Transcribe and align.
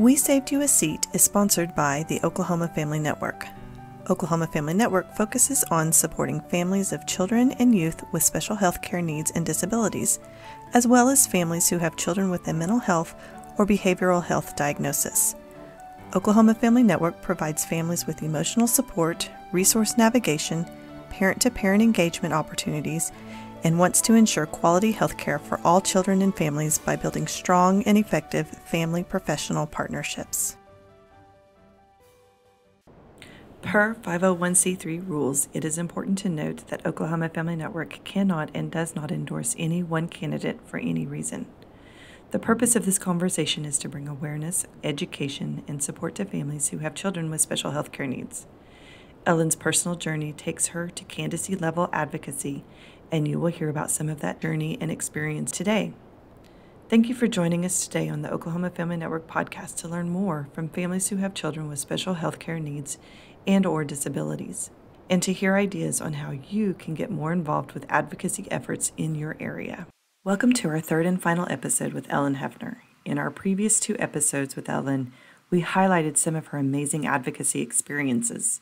We 0.00 0.16
Saved 0.16 0.50
You 0.50 0.62
a 0.62 0.66
Seat 0.66 1.08
is 1.12 1.22
sponsored 1.22 1.74
by 1.74 2.06
the 2.08 2.22
Oklahoma 2.24 2.68
Family 2.68 2.98
Network. 2.98 3.46
Oklahoma 4.08 4.46
Family 4.46 4.72
Network 4.72 5.14
focuses 5.14 5.62
on 5.64 5.92
supporting 5.92 6.40
families 6.40 6.94
of 6.94 7.06
children 7.06 7.52
and 7.58 7.74
youth 7.74 8.02
with 8.10 8.22
special 8.22 8.56
health 8.56 8.80
care 8.80 9.02
needs 9.02 9.30
and 9.32 9.44
disabilities, 9.44 10.18
as 10.72 10.86
well 10.86 11.10
as 11.10 11.26
families 11.26 11.68
who 11.68 11.76
have 11.76 11.98
children 11.98 12.30
with 12.30 12.48
a 12.48 12.54
mental 12.54 12.78
health 12.78 13.14
or 13.58 13.66
behavioral 13.66 14.24
health 14.24 14.56
diagnosis. 14.56 15.34
Oklahoma 16.16 16.54
Family 16.54 16.82
Network 16.82 17.20
provides 17.20 17.66
families 17.66 18.06
with 18.06 18.22
emotional 18.22 18.66
support, 18.66 19.28
resource 19.52 19.98
navigation, 19.98 20.64
parent 21.10 21.42
to 21.42 21.50
parent 21.50 21.82
engagement 21.82 22.32
opportunities, 22.32 23.12
and 23.64 23.78
wants 23.78 24.00
to 24.02 24.14
ensure 24.14 24.46
quality 24.46 24.92
health 24.92 25.16
care 25.16 25.38
for 25.38 25.60
all 25.64 25.80
children 25.80 26.22
and 26.22 26.36
families 26.36 26.78
by 26.78 26.96
building 26.96 27.26
strong 27.26 27.82
and 27.84 27.98
effective 27.98 28.48
family 28.48 29.04
professional 29.04 29.66
partnerships. 29.66 30.56
Per 33.62 33.94
501c3 33.94 35.06
rules, 35.06 35.48
it 35.52 35.64
is 35.64 35.76
important 35.76 36.16
to 36.18 36.30
note 36.30 36.66
that 36.68 36.84
Oklahoma 36.86 37.28
Family 37.28 37.56
Network 37.56 38.02
cannot 38.04 38.50
and 38.54 38.70
does 38.70 38.94
not 38.94 39.12
endorse 39.12 39.54
any 39.58 39.82
one 39.82 40.08
candidate 40.08 40.60
for 40.64 40.78
any 40.78 41.06
reason. 41.06 41.46
The 42.30 42.38
purpose 42.38 42.74
of 42.74 42.86
this 42.86 42.98
conversation 42.98 43.64
is 43.64 43.76
to 43.80 43.88
bring 43.88 44.08
awareness, 44.08 44.64
education, 44.82 45.62
and 45.68 45.82
support 45.82 46.14
to 46.14 46.24
families 46.24 46.68
who 46.68 46.78
have 46.78 46.94
children 46.94 47.28
with 47.28 47.40
special 47.40 47.72
health 47.72 47.92
care 47.92 48.06
needs. 48.06 48.46
Ellyn's 49.26 49.56
personal 49.56 49.96
journey 49.96 50.32
takes 50.32 50.68
her 50.68 50.88
to 50.88 51.04
candidacy 51.04 51.54
level 51.54 51.90
advocacy, 51.92 52.64
and 53.12 53.26
you 53.26 53.38
will 53.38 53.50
hear 53.50 53.68
about 53.68 53.90
some 53.90 54.08
of 54.08 54.20
that 54.20 54.40
journey 54.40 54.78
and 54.80 54.90
experience 54.90 55.50
today. 55.50 55.92
Thank 56.88 57.08
you 57.08 57.14
for 57.14 57.28
joining 57.28 57.64
us 57.64 57.86
today 57.86 58.08
on 58.08 58.22
the 58.22 58.32
Oklahoma 58.32 58.70
Family 58.70 58.96
Network 58.96 59.26
podcast 59.26 59.76
to 59.76 59.88
learn 59.88 60.10
more 60.10 60.48
from 60.52 60.68
families 60.68 61.08
who 61.08 61.16
have 61.16 61.34
children 61.34 61.68
with 61.68 61.78
special 61.78 62.14
health 62.14 62.38
care 62.38 62.58
needs 62.58 62.98
and 63.46 63.64
or 63.64 63.84
disabilities, 63.84 64.70
and 65.08 65.22
to 65.22 65.32
hear 65.32 65.56
ideas 65.56 66.00
on 66.00 66.14
how 66.14 66.32
you 66.32 66.74
can 66.74 66.94
get 66.94 67.10
more 67.10 67.32
involved 67.32 67.72
with 67.72 67.86
advocacy 67.88 68.46
efforts 68.50 68.92
in 68.96 69.14
your 69.14 69.36
area. 69.38 69.86
Welcome 70.24 70.52
to 70.54 70.68
our 70.68 70.80
third 70.80 71.06
and 71.06 71.22
final 71.22 71.46
episode 71.48 71.92
with 71.92 72.08
Ellyn 72.08 72.36
Hefner. 72.36 72.78
In 73.04 73.18
our 73.18 73.30
previous 73.30 73.80
two 73.80 73.96
episodes 73.98 74.56
with 74.56 74.66
Ellyn, 74.66 75.12
we 75.48 75.62
highlighted 75.62 76.16
some 76.16 76.36
of 76.36 76.48
her 76.48 76.58
amazing 76.58 77.06
advocacy 77.06 77.60
experiences. 77.60 78.60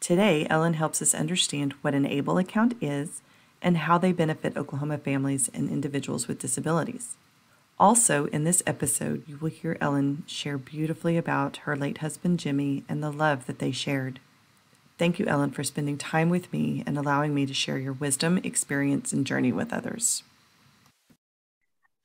Today, 0.00 0.46
Ellyn 0.48 0.74
helps 0.74 1.02
us 1.02 1.14
understand 1.14 1.74
what 1.82 1.94
an 1.94 2.06
ABLE 2.06 2.38
account 2.38 2.74
is 2.80 3.20
and 3.62 3.78
how 3.78 3.98
they 3.98 4.12
benefit 4.12 4.56
Oklahoma 4.56 4.98
families 4.98 5.50
and 5.52 5.70
individuals 5.70 6.28
with 6.28 6.38
disabilities. 6.38 7.16
Also, 7.78 8.26
in 8.26 8.44
this 8.44 8.62
episode, 8.66 9.22
you 9.28 9.36
will 9.36 9.50
hear 9.50 9.76
Ellyn 9.80 10.22
share 10.26 10.58
beautifully 10.58 11.16
about 11.16 11.58
her 11.58 11.76
late 11.76 11.98
husband 11.98 12.40
Jimmy 12.40 12.84
and 12.88 13.02
the 13.02 13.12
love 13.12 13.46
that 13.46 13.60
they 13.60 13.70
shared. 13.70 14.18
Thank 14.98 15.20
you, 15.20 15.26
Ellen, 15.26 15.52
for 15.52 15.62
spending 15.62 15.96
time 15.96 16.28
with 16.28 16.52
me 16.52 16.82
and 16.84 16.98
allowing 16.98 17.34
me 17.34 17.46
to 17.46 17.54
share 17.54 17.78
your 17.78 17.92
wisdom, 17.92 18.38
experience, 18.38 19.12
and 19.12 19.24
journey 19.24 19.52
with 19.52 19.72
others. 19.72 20.24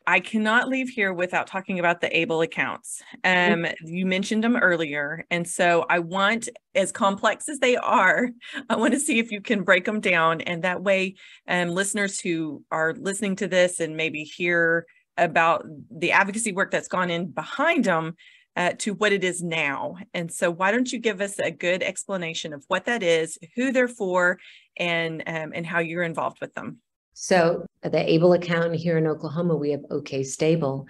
I 0.06 0.20
cannot 0.20 0.68
leave 0.68 0.90
here 0.90 1.14
without 1.14 1.48
talking 1.48 1.80
about 1.80 2.02
the 2.02 2.16
ABLE 2.18 2.42
accounts. 2.42 3.02
Um, 3.24 3.66
you 3.84 4.06
mentioned 4.06 4.44
them 4.44 4.58
earlier. 4.58 5.26
And 5.32 5.48
so 5.48 5.86
I 5.90 6.00
want, 6.00 6.50
as 6.76 6.92
complex 6.92 7.48
as 7.48 7.60
they 7.60 7.78
are, 7.78 8.30
I 8.70 8.76
want 8.76 8.94
to 8.94 9.00
see 9.00 9.20
if 9.20 9.32
you 9.32 9.42
can 9.42 9.64
break 9.64 9.86
them 9.86 10.02
down. 10.02 10.42
And 10.42 10.64
that 10.64 10.84
way, 10.84 11.16
um, 11.48 11.70
listeners 11.70 12.20
who 12.20 12.64
are 12.72 12.94
listening 12.94 13.38
to 13.38 13.48
this 13.48 13.80
and 13.80 13.96
maybe 13.96 14.24
hear 14.24 14.86
about 15.18 15.66
the 15.92 16.12
advocacy 16.12 16.52
work 16.52 16.72
that's 16.72 16.88
gone 16.88 17.10
in 17.10 17.32
behind 17.32 17.86
them 17.86 18.16
uh, 18.56 18.74
to 18.80 18.94
what 18.94 19.12
it 19.12 19.24
is 19.24 19.42
now. 19.42 19.96
And 20.14 20.32
so, 20.32 20.52
why 20.52 20.72
don't 20.72 20.92
you 20.92 21.00
give 21.00 21.22
us 21.22 21.40
a 21.40 21.52
good 21.52 21.82
explanation 21.82 22.54
of 22.54 22.64
what 22.68 22.86
that 22.86 23.04
is, 23.04 23.38
who 23.56 23.72
they're 23.72 23.88
for, 23.88 24.40
and 24.78 25.24
um, 25.26 25.52
and 25.56 25.66
how 25.66 25.80
you're 25.80 26.04
involved 26.04 26.40
with 26.42 26.54
them? 26.54 26.80
So 27.14 27.66
the 27.82 28.12
ABLE 28.14 28.34
account 28.34 28.76
here 28.76 28.98
in 28.98 29.08
Oklahoma, 29.08 29.56
we 29.56 29.72
have 29.72 29.82
OK 29.90 30.24
Stable. 30.24 30.88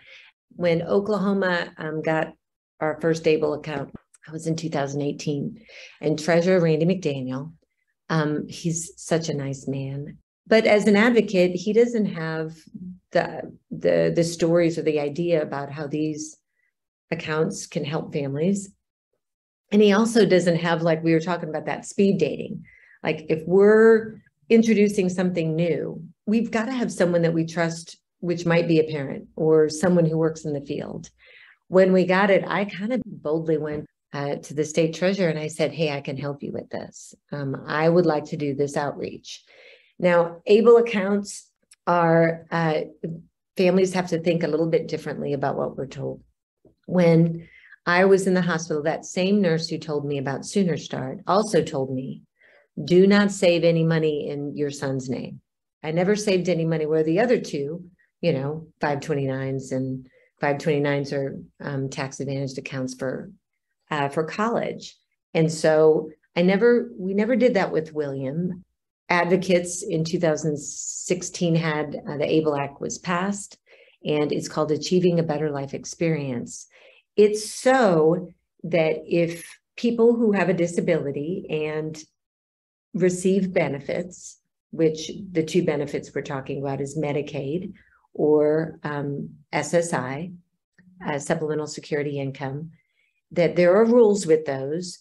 When 0.55 0.81
Oklahoma 0.81 1.71
um, 1.77 2.01
got 2.01 2.33
our 2.79 2.99
first 3.01 3.27
ABLE 3.27 3.55
account, 3.55 3.93
I 4.27 4.31
was 4.31 4.47
in 4.47 4.55
2018, 4.55 5.59
and 6.01 6.17
Treasurer 6.17 6.61
Randy 6.61 6.85
McDaniel, 6.85 7.53
um, 8.09 8.47
he's 8.47 8.93
such 8.95 9.29
a 9.29 9.33
nice 9.33 9.67
man. 9.67 10.17
But 10.47 10.65
as 10.65 10.87
an 10.87 10.95
advocate, 10.95 11.51
he 11.51 11.73
doesn't 11.73 12.05
have 12.05 12.55
the 13.11 13.57
the 13.71 14.11
the 14.15 14.23
stories 14.23 14.77
or 14.77 14.81
the 14.81 14.99
idea 14.99 15.41
about 15.41 15.71
how 15.71 15.87
these 15.87 16.37
accounts 17.11 17.67
can 17.67 17.85
help 17.85 18.13
families. 18.13 18.71
And 19.71 19.81
he 19.81 19.93
also 19.93 20.25
doesn't 20.25 20.57
have 20.57 20.81
like 20.81 21.03
we 21.03 21.13
were 21.13 21.19
talking 21.19 21.49
about 21.49 21.65
that 21.65 21.85
speed 21.85 22.17
dating. 22.17 22.65
Like 23.01 23.25
if 23.29 23.43
we're 23.45 24.21
introducing 24.49 25.09
something 25.09 25.55
new, 25.55 26.03
we've 26.25 26.51
got 26.51 26.65
to 26.65 26.71
have 26.71 26.91
someone 26.91 27.21
that 27.23 27.33
we 27.33 27.45
trust, 27.45 27.97
which 28.19 28.45
might 28.45 28.67
be 28.67 28.79
a 28.79 28.91
parent 28.91 29.27
or 29.35 29.69
someone 29.69 30.05
who 30.05 30.17
works 30.17 30.45
in 30.45 30.53
the 30.53 30.65
field. 30.65 31.09
When 31.67 31.93
we 31.93 32.05
got 32.05 32.29
it, 32.29 32.43
I 32.47 32.65
kind 32.65 32.93
of 32.93 33.01
boldly 33.05 33.57
went 33.57 33.87
uh, 34.13 34.35
to 34.35 34.53
the 34.53 34.63
state 34.63 34.93
treasurer 34.93 35.29
and 35.29 35.39
I 35.39 35.47
said, 35.47 35.73
Hey, 35.73 35.91
I 35.91 36.01
can 36.01 36.17
help 36.17 36.43
you 36.43 36.51
with 36.51 36.69
this. 36.69 37.15
Um, 37.31 37.63
I 37.67 37.89
would 37.89 38.05
like 38.05 38.25
to 38.25 38.37
do 38.37 38.53
this 38.53 38.77
outreach. 38.77 39.43
Now, 39.99 40.41
ABLE 40.45 40.77
accounts 40.77 41.49
are, 41.87 42.45
uh, 42.51 42.81
families 43.57 43.93
have 43.93 44.09
to 44.09 44.19
think 44.19 44.43
a 44.43 44.47
little 44.47 44.69
bit 44.69 44.87
differently 44.87 45.33
about 45.33 45.57
what 45.57 45.75
we're 45.75 45.87
told. 45.87 46.23
When 46.85 47.47
I 47.85 48.05
was 48.05 48.27
in 48.27 48.33
the 48.33 48.41
hospital, 48.41 48.83
that 48.83 49.05
same 49.05 49.41
nurse 49.41 49.67
who 49.67 49.77
told 49.77 50.05
me 50.05 50.17
about 50.17 50.41
SoonerStart 50.41 51.21
also 51.27 51.63
told 51.63 51.93
me, 51.93 52.21
do 52.83 53.05
not 53.07 53.31
save 53.31 53.63
any 53.63 53.83
money 53.83 54.29
in 54.29 54.55
your 54.55 54.71
son's 54.71 55.09
name. 55.09 55.41
I 55.83 55.91
never 55.91 56.15
saved 56.15 56.49
any 56.49 56.65
money 56.65 56.85
where 56.85 57.03
the 57.03 57.19
other 57.19 57.39
two, 57.39 57.83
you 58.21 58.33
know, 58.33 58.67
529s 58.81 59.71
and 59.71 60.07
529s 60.41 61.13
are 61.13 61.39
um, 61.61 61.89
tax 61.89 62.19
advantaged 62.19 62.57
accounts 62.57 62.93
for 62.93 63.31
uh, 63.91 64.09
for 64.09 64.23
college. 64.23 64.95
And 65.33 65.51
so 65.51 66.09
I 66.35 66.41
never, 66.41 66.89
we 66.97 67.13
never 67.13 67.35
did 67.35 67.53
that 67.55 67.71
with 67.71 67.93
William. 67.93 68.63
Advocates 69.09 69.83
in 69.83 70.03
2016 70.03 71.55
had 71.55 72.01
uh, 72.07 72.17
the 72.17 72.31
ABLE 72.31 72.55
Act 72.55 72.81
was 72.81 72.97
passed, 72.97 73.57
and 74.03 74.31
it's 74.31 74.47
called 74.47 74.71
Achieving 74.71 75.19
a 75.19 75.23
Better 75.23 75.51
Life 75.51 75.73
Experience. 75.73 76.67
It's 77.15 77.47
so 77.47 78.29
that 78.63 79.03
if 79.05 79.59
people 79.75 80.15
who 80.15 80.31
have 80.31 80.49
a 80.49 80.53
disability 80.53 81.45
and 81.49 82.01
receive 82.93 83.53
benefits 83.53 84.39
which 84.73 85.11
the 85.31 85.43
two 85.43 85.63
benefits 85.63 86.09
we're 86.13 86.23
talking 86.23 86.59
about 86.59 86.81
is 86.81 86.97
Medicaid 86.97 87.73
or 88.15 88.79
um, 88.83 89.29
SSI, 89.53 90.33
uh, 91.05 91.19
supplemental 91.19 91.67
security 91.67 92.19
income, 92.19 92.71
that 93.31 93.55
there 93.55 93.75
are 93.75 93.85
rules 93.85 94.25
with 94.25 94.45
those 94.45 94.97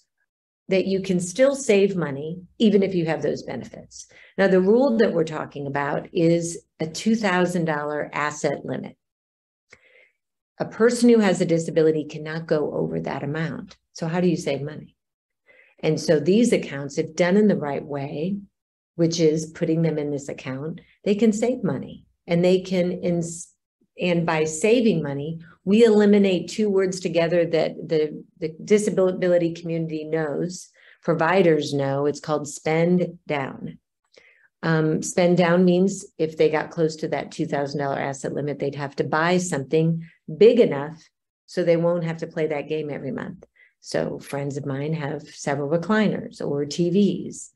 that 0.68 0.86
you 0.86 1.00
can 1.00 1.18
still 1.18 1.54
save 1.54 1.96
money 1.96 2.42
even 2.58 2.82
if 2.82 2.94
you 2.94 3.06
have 3.06 3.22
those 3.22 3.44
benefits. 3.44 4.08
Now, 4.36 4.46
the 4.46 4.60
rule 4.60 4.98
that 4.98 5.14
we're 5.14 5.24
talking 5.24 5.66
about 5.66 6.06
is 6.12 6.62
a 6.78 6.84
$2,000 6.84 8.10
asset 8.12 8.64
limit. 8.64 8.96
A 10.58 10.66
person 10.66 11.08
who 11.08 11.18
has 11.20 11.40
a 11.40 11.46
disability 11.46 12.04
cannot 12.04 12.46
go 12.46 12.74
over 12.74 13.00
that 13.00 13.22
amount. 13.22 13.78
So, 13.94 14.06
how 14.06 14.20
do 14.20 14.28
you 14.28 14.36
save 14.36 14.60
money? 14.60 14.96
And 15.78 15.98
so, 15.98 16.20
these 16.20 16.52
accounts, 16.52 16.98
if 16.98 17.16
done 17.16 17.38
in 17.38 17.48
the 17.48 17.56
right 17.56 17.84
way, 17.84 18.36
which 18.96 19.20
is 19.20 19.46
putting 19.46 19.82
them 19.82 19.98
in 19.98 20.10
this 20.10 20.28
account, 20.28 20.80
they 21.04 21.14
can 21.14 21.32
save 21.32 21.64
money 21.64 22.06
and 22.26 22.44
they 22.44 22.60
can 22.60 22.92
ins- 22.92 23.52
and 24.00 24.24
by 24.24 24.44
saving 24.44 25.02
money, 25.02 25.40
we 25.64 25.84
eliminate 25.84 26.48
two 26.48 26.70
words 26.70 26.98
together 26.98 27.44
that 27.44 27.76
the, 27.76 28.24
the 28.38 28.54
disability 28.64 29.52
community 29.54 30.04
knows, 30.04 30.70
providers 31.02 31.74
know. 31.74 32.06
It's 32.06 32.20
called 32.20 32.48
spend 32.48 33.18
down. 33.26 33.78
Um, 34.62 35.02
spend 35.02 35.36
down 35.36 35.64
means 35.64 36.06
if 36.18 36.36
they 36.36 36.48
got 36.48 36.70
close 36.70 36.96
to 36.96 37.08
that 37.08 37.32
$2,000 37.32 37.96
asset 37.96 38.32
limit, 38.32 38.60
they'd 38.60 38.76
have 38.76 38.96
to 38.96 39.04
buy 39.04 39.38
something 39.38 40.04
big 40.36 40.60
enough 40.60 41.02
so 41.46 41.62
they 41.62 41.76
won't 41.76 42.04
have 42.04 42.18
to 42.18 42.26
play 42.26 42.46
that 42.46 42.68
game 42.68 42.88
every 42.88 43.10
month. 43.10 43.44
So, 43.80 44.20
friends 44.20 44.56
of 44.56 44.64
mine 44.64 44.94
have 44.94 45.22
several 45.22 45.68
recliners 45.68 46.40
or 46.40 46.64
TVs. 46.64 47.50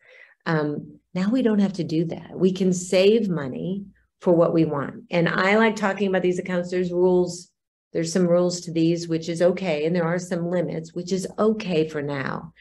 Um, 0.47 1.01
now 1.15 1.31
we 1.31 1.43
don't 1.43 1.59
have 1.59 1.75
to 1.75 1.85
do 1.85 2.05
that. 2.07 2.39
We 2.39 2.53
can 2.53 2.73
save 2.73 3.29
money 3.29 3.85
for 4.21 4.33
what 4.33 4.55
we 4.55 4.65
want. 4.65 5.05
And 5.11 5.29
I 5.29 5.57
like 5.57 5.77
talking 5.77 6.09
about 6.09 6.23
these 6.23 6.39
accounts. 6.39 6.71
There's 6.71 6.93
rules, 6.93 7.51
there's 7.93 8.13
some 8.13 8.27
rules 8.27 8.61
to 8.63 8.73
these, 8.73 9.09
which 9.09 9.29
is 9.29 9.43
okay. 9.43 9.85
And 9.85 9.95
there 9.95 10.05
are 10.05 10.19
some 10.19 10.51
limits, 10.51 10.95
which 10.95 11.13
is 11.13 11.27
okay 11.39 11.89
for 11.89 12.03
now. 12.03 12.53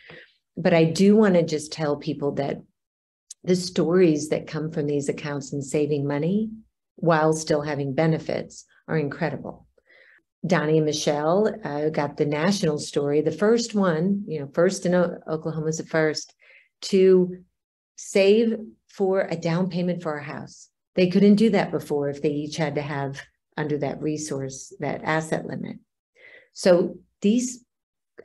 But 0.57 0.73
I 0.73 0.85
do 0.85 1.15
want 1.15 1.35
to 1.35 1.43
just 1.43 1.71
tell 1.71 1.95
people 1.97 2.33
that 2.33 2.61
the 3.43 3.55
stories 3.55 4.29
that 4.29 4.47
come 4.47 4.71
from 4.71 4.87
these 4.87 5.09
accounts 5.09 5.53
and 5.53 5.63
saving 5.63 6.07
money 6.07 6.49
while 6.95 7.33
still 7.33 7.61
having 7.61 7.93
benefits 7.93 8.65
are 8.87 8.97
incredible. 8.97 9.67
Donnie 10.45 10.77
and 10.77 10.85
Michelle 10.85 11.53
uh, 11.63 11.89
got 11.89 12.17
the 12.17 12.25
national 12.25 12.77
story, 12.77 13.21
the 13.21 13.31
first 13.31 13.73
one, 13.73 14.23
you 14.27 14.39
know, 14.39 14.49
first 14.53 14.85
in 14.85 14.93
o- 14.93 15.17
Oklahoma 15.27 15.71
the 15.71 15.85
first 15.85 16.33
to 16.81 17.43
save 17.95 18.57
for 18.89 19.21
a 19.21 19.35
down 19.35 19.69
payment 19.69 20.03
for 20.03 20.17
a 20.17 20.23
house. 20.23 20.69
They 20.95 21.09
couldn't 21.09 21.35
do 21.35 21.49
that 21.51 21.71
before 21.71 22.09
if 22.09 22.21
they 22.21 22.29
each 22.29 22.57
had 22.57 22.75
to 22.75 22.81
have 22.81 23.21
under 23.57 23.77
that 23.79 24.01
resource, 24.01 24.73
that 24.79 25.03
asset 25.03 25.45
limit. 25.45 25.77
So 26.53 26.97
these 27.21 27.63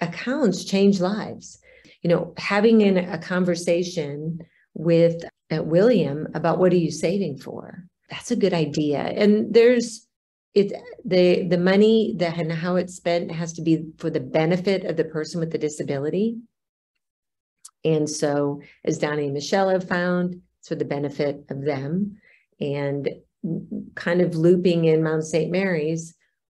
accounts 0.01 0.65
change 0.65 1.01
lives. 1.01 1.59
You 2.03 2.11
know, 2.11 2.35
having 2.37 2.81
in 2.81 2.97
a 2.97 3.19
conversation 3.19 4.41
with 4.75 5.23
uh, 5.51 5.63
William 5.63 6.29
about 6.35 6.59
what 6.59 6.73
are 6.73 6.77
you 6.77 6.91
saving 6.91 7.39
for? 7.39 7.85
That's 8.09 8.31
a 8.31 8.37
good 8.37 8.55
idea. 8.55 8.99
And 8.99 9.53
there's 9.53 10.07
it 10.55 10.73
the 11.05 11.47
the 11.47 11.59
money 11.59 12.15
that 12.19 12.39
and 12.39 12.51
how 12.51 12.77
it's 12.77 12.97
spent 12.97 13.31
has 13.31 13.53
to 13.53 13.63
be 13.63 13.85
for 13.99 14.11
the 14.11 14.21
benefit 14.21 14.85
of 14.85 14.97
the 14.97 15.05
person 15.05 15.39
with 15.39 15.53
the 15.53 15.59
disability. 15.59 16.39
And 17.85 18.09
so, 18.09 18.63
as 18.85 18.99
Donnie 18.99 19.25
and 19.25 19.35
Michelle 19.35 19.71
have 19.71 19.89
found, 19.89 20.43
it's 20.59 20.69
for 20.69 20.75
the 20.75 20.85
benefit 20.85 21.45
of 21.49 21.65
them. 21.65 22.19
And 22.61 23.09
kind 23.95 24.21
of 24.21 24.37
looping 24.37 24.85
in 24.85 25.03
Mount 25.03 25.25
St. 25.25 25.51
Mary's, 25.51 26.15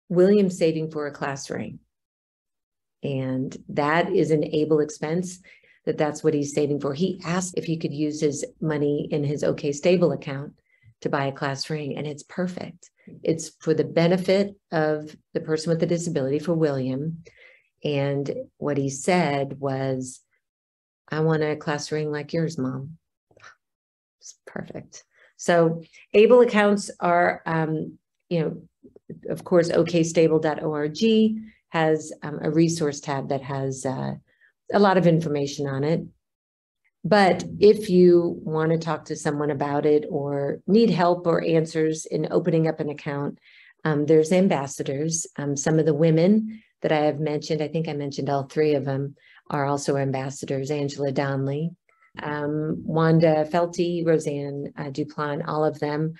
William 0.10 0.50
saving 0.50 0.92
for 0.92 1.08
a 1.08 1.12
class 1.12 1.50
ring. 1.50 1.80
And 3.04 3.56
that 3.70 4.12
is 4.12 4.32
an 4.32 4.44
able 4.44 4.80
expense 4.80 5.40
that 5.86 5.98
that's 5.98 6.24
what 6.24 6.34
he's 6.34 6.54
saving 6.54 6.80
for. 6.80 6.94
He 6.94 7.22
asked 7.24 7.56
if 7.58 7.66
he 7.66 7.78
could 7.78 7.94
use 7.94 8.20
his 8.20 8.46
money 8.60 9.08
in 9.12 9.24
his 9.24 9.44
OK 9.44 9.72
Stable 9.72 10.12
account 10.12 10.54
to 11.02 11.10
buy 11.10 11.26
a 11.26 11.32
class 11.32 11.70
ring, 11.70 11.98
and 11.98 12.08
it's 12.08 12.24
perfect. 12.24 12.90
It's 13.24 13.52
for 13.60 13.74
the 13.74 13.84
benefit 13.84 14.56
of 14.72 15.16
the 15.34 15.42
person 15.42 15.70
with 15.70 15.80
the 15.80 15.86
disability, 15.86 16.40
for 16.40 16.54
William. 16.54 17.24
And 17.84 18.34
what 18.58 18.78
he 18.78 18.90
said 18.90 19.60
was, 19.60 20.22
I 21.10 21.20
want 21.20 21.44
a 21.44 21.56
class 21.56 21.92
ring 21.92 22.12
like 22.12 22.34
yours, 22.34 22.58
mom. 22.58 22.98
It's 24.20 24.36
perfect. 24.46 25.04
So 25.38 25.84
able 26.14 26.42
accounts 26.42 26.90
are, 27.00 27.42
um, 27.46 27.98
you 28.30 28.40
know, 28.40 28.62
of 29.30 29.44
course, 29.44 29.70
okstable.org 29.70 31.42
has 31.70 32.14
um, 32.24 32.40
a 32.42 32.50
resource 32.50 33.00
tab 33.00 33.30
that 33.30 33.42
has 33.44 33.86
uh, 33.86 34.16
a 34.74 34.80
lot 34.80 34.98
of 34.98 35.08
information 35.08 35.68
on 35.68 35.84
it. 35.84 36.02
But 37.04 37.44
if 37.60 37.90
you 37.90 38.40
want 38.42 38.72
to 38.72 38.80
talk 38.80 39.06
to 39.06 39.16
someone 39.16 39.52
about 39.52 39.86
it 39.86 40.06
or 40.10 40.62
need 40.66 40.90
help 40.90 41.28
or 41.28 41.44
answers 41.44 42.08
in 42.08 42.28
opening 42.32 42.68
up 42.68 42.80
an 42.80 42.90
account, 42.90 43.38
um, 43.84 44.08
there's 44.08 44.32
ambassadors. 44.32 45.28
Um, 45.38 45.56
some 45.56 45.78
of 45.78 45.86
the 45.86 45.94
women 45.94 46.64
that 46.82 46.92
I 46.92 47.00
have 47.00 47.20
mentioned, 47.20 47.62
I 47.62 47.68
think 47.68 47.88
I 47.88 47.94
mentioned 47.94 48.30
all 48.30 48.44
three 48.44 48.76
of 48.76 48.86
them, 48.86 49.16
are 49.50 49.66
also 49.66 49.98
ambassadors 49.98 50.72
Angela 50.72 51.12
Donnelly, 51.12 51.72
um, 52.22 52.82
Wanda 52.86 53.46
Felty, 53.46 54.06
Roseanne 54.06 54.74
uh, 54.78 54.86
Duplant, 54.86 55.48
all 55.48 55.64
of 55.64 55.80
them. 55.80 56.14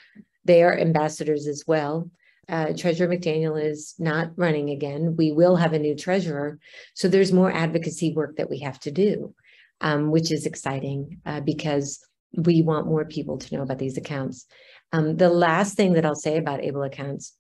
They 0.44 0.64
are 0.64 0.78
ambassadors 0.78 1.48
as 1.48 1.64
well. 1.66 2.10
Uh, 2.48 2.74
Treasurer 2.78 3.08
McDaniel 3.08 3.62
is 3.62 3.96
not 3.98 4.32
running 4.36 4.70
again. 4.70 5.16
We 5.18 5.32
will 5.32 5.56
have 5.56 5.74
a 5.74 5.80
new 5.80 5.96
treasurer. 5.96 6.60
So 6.94 7.08
there's 7.08 7.34
more 7.34 7.52
advocacy 7.52 8.14
work 8.14 8.36
that 8.36 8.52
we 8.52 8.60
have 8.60 8.80
to 8.82 8.92
do 8.92 9.34
um, 9.82 10.12
which 10.12 10.32
is 10.32 10.46
exciting 10.46 11.22
uh, 11.26 11.42
because 11.42 12.06
we 12.36 12.62
want 12.62 12.88
more 12.88 13.06
people 13.06 13.38
to 13.38 13.56
know 13.56 13.62
about 13.62 13.80
these 13.80 13.98
accounts. 13.98 14.46
Um, 14.92 15.18
the 15.18 15.30
last 15.30 15.76
thing 15.76 15.94
that 15.94 16.06
I'll 16.06 16.16
say 16.16 16.38
about 16.38 16.64
able 16.64 16.84
accounts, 16.84 17.34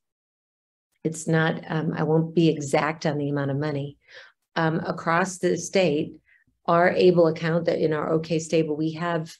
it's 1.05 1.27
not, 1.27 1.63
um, 1.69 1.93
I 1.95 2.03
won't 2.03 2.33
be 2.33 2.49
exact 2.49 3.05
on 3.05 3.17
the 3.17 3.29
amount 3.29 3.51
of 3.51 3.57
money. 3.57 3.97
Um, 4.55 4.79
across 4.79 5.37
the 5.37 5.57
state, 5.57 6.13
our 6.65 6.89
able 6.89 7.27
account 7.27 7.65
that 7.65 7.79
in 7.79 7.93
our 7.93 8.11
OK 8.11 8.39
stable, 8.39 8.75
we 8.75 8.93
have 8.93 9.35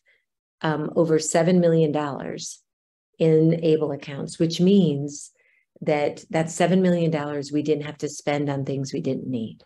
um, 0.61 0.91
over 0.95 1.17
$7 1.17 1.59
million 1.59 1.93
in 3.17 3.63
able 3.63 3.91
accounts, 3.91 4.37
which 4.37 4.61
means 4.61 5.31
that 5.81 6.23
that 6.29 6.47
$7 6.47 6.81
million 6.81 7.11
we 7.51 7.61
didn't 7.61 7.85
have 7.85 7.97
to 7.99 8.09
spend 8.09 8.49
on 8.49 8.63
things 8.63 8.93
we 8.93 9.01
didn't 9.01 9.27
need. 9.27 9.59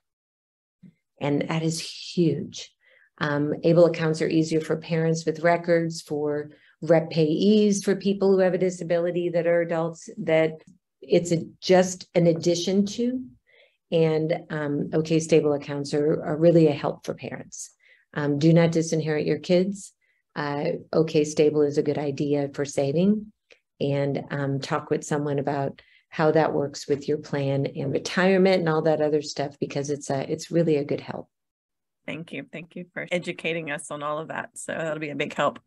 And 1.20 1.48
that 1.50 1.64
is 1.64 1.80
huge. 1.80 2.72
Um, 3.18 3.54
able 3.64 3.86
accounts 3.86 4.22
are 4.22 4.30
easier 4.30 4.62
for 4.62 4.78
parents 4.78 5.26
with 5.26 5.42
records, 5.42 6.02
for 6.02 6.52
rep 6.82 7.12
payees, 7.12 7.84
for 7.84 7.96
people 7.96 8.32
who 8.32 8.40
have 8.40 8.54
a 8.54 8.58
disability 8.60 9.30
that 9.30 9.46
are 9.46 9.62
adults, 9.62 10.10
that 10.18 10.62
it's 11.02 11.32
a, 11.32 11.46
just 11.62 12.08
an 12.16 12.28
addition 12.28 12.86
to. 12.86 13.24
And 13.92 14.44
um, 14.50 14.90
OK 14.94 15.20
Stable 15.20 15.54
accounts 15.54 15.94
are, 15.94 16.24
are 16.24 16.38
really 16.38 16.68
a 16.68 16.74
help 16.74 17.06
for 17.06 17.14
parents. 17.14 17.72
Um, 18.14 18.40
do 18.40 18.54
not 18.54 18.72
disinherit 18.72 19.26
your 19.26 19.40
kids. 19.40 19.94
Uh, 20.36 20.64
OK 20.94 21.24
Stable 21.24 21.62
is 21.64 21.78
a 21.78 21.84
good 21.84 21.98
idea 21.98 22.50
for 22.54 22.66
saving 22.66 23.32
and 23.82 24.24
um, 24.30 24.60
talk 24.60 24.90
with 24.90 25.04
someone 25.04 25.40
about 25.40 25.82
how 26.10 26.32
that 26.32 26.54
works 26.54 26.88
with 26.88 27.08
your 27.08 27.18
plan 27.18 27.68
and 27.68 27.92
retirement 27.92 28.60
and 28.60 28.70
all 28.70 28.82
that 28.82 29.02
other 29.02 29.22
stuff 29.22 29.58
because 29.60 29.90
it's 29.90 30.10
a 30.10 30.32
it's 30.32 30.52
really 30.52 30.78
a 30.78 30.84
good 30.84 31.02
help. 31.02 31.30
Thank 32.06 32.32
you. 32.32 32.46
Thank 32.52 32.76
you 32.76 32.86
for 32.94 33.08
educating 33.12 33.70
us 33.70 33.92
on 33.92 34.02
all 34.02 34.18
of 34.18 34.30
that. 34.30 34.50
So 34.56 34.74
that'll 34.74 35.00
be 35.00 35.12
a 35.12 35.16
big 35.16 35.36
help. 35.36 35.60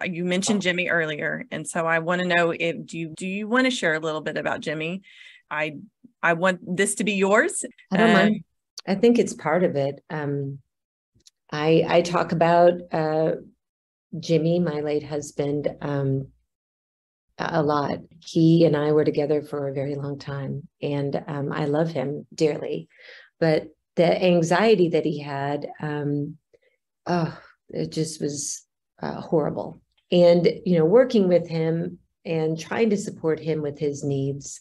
Uh, 0.00 0.06
you 0.06 0.24
mentioned 0.24 0.62
Jimmy 0.62 0.88
earlier, 0.88 1.44
and 1.50 1.66
so 1.66 1.86
I 1.86 1.98
want 1.98 2.20
to 2.20 2.26
know 2.26 2.50
if 2.50 2.86
do 2.86 2.98
you 2.98 3.08
do 3.16 3.26
you 3.26 3.48
want 3.48 3.66
to 3.66 3.70
share 3.70 3.94
a 3.94 4.00
little 4.00 4.20
bit 4.20 4.36
about 4.36 4.60
Jimmy? 4.60 5.02
I 5.50 5.76
I 6.22 6.34
want 6.34 6.60
this 6.76 6.96
to 6.96 7.04
be 7.04 7.14
yours. 7.14 7.64
I 7.92 7.96
don't 7.96 8.12
mind. 8.12 8.44
I 8.86 8.94
think 8.94 9.18
it's 9.18 9.34
part 9.34 9.64
of 9.64 9.76
it. 9.76 10.02
Um, 10.10 10.58
I 11.50 11.84
I 11.88 12.00
talk 12.02 12.32
about 12.32 12.80
uh, 12.92 13.32
Jimmy, 14.18 14.58
my 14.58 14.80
late 14.80 15.04
husband, 15.04 15.68
um, 15.80 16.28
a 17.38 17.62
lot. 17.62 17.98
He 18.24 18.64
and 18.64 18.76
I 18.76 18.92
were 18.92 19.04
together 19.04 19.42
for 19.42 19.68
a 19.68 19.74
very 19.74 19.94
long 19.94 20.18
time, 20.18 20.68
and 20.82 21.22
um, 21.26 21.52
I 21.52 21.66
love 21.66 21.90
him 21.90 22.26
dearly. 22.34 22.88
But 23.38 23.68
the 23.96 24.22
anxiety 24.22 24.90
that 24.90 25.04
he 25.04 25.20
had, 25.20 25.66
um, 25.80 26.36
oh, 27.06 27.36
it 27.68 27.92
just 27.92 28.20
was 28.20 28.64
uh, 29.02 29.20
horrible. 29.20 29.80
And, 30.12 30.48
you 30.64 30.78
know, 30.78 30.84
working 30.84 31.28
with 31.28 31.48
him 31.48 31.98
and 32.24 32.58
trying 32.58 32.90
to 32.90 32.96
support 32.96 33.40
him 33.40 33.62
with 33.62 33.78
his 33.78 34.02
needs, 34.02 34.60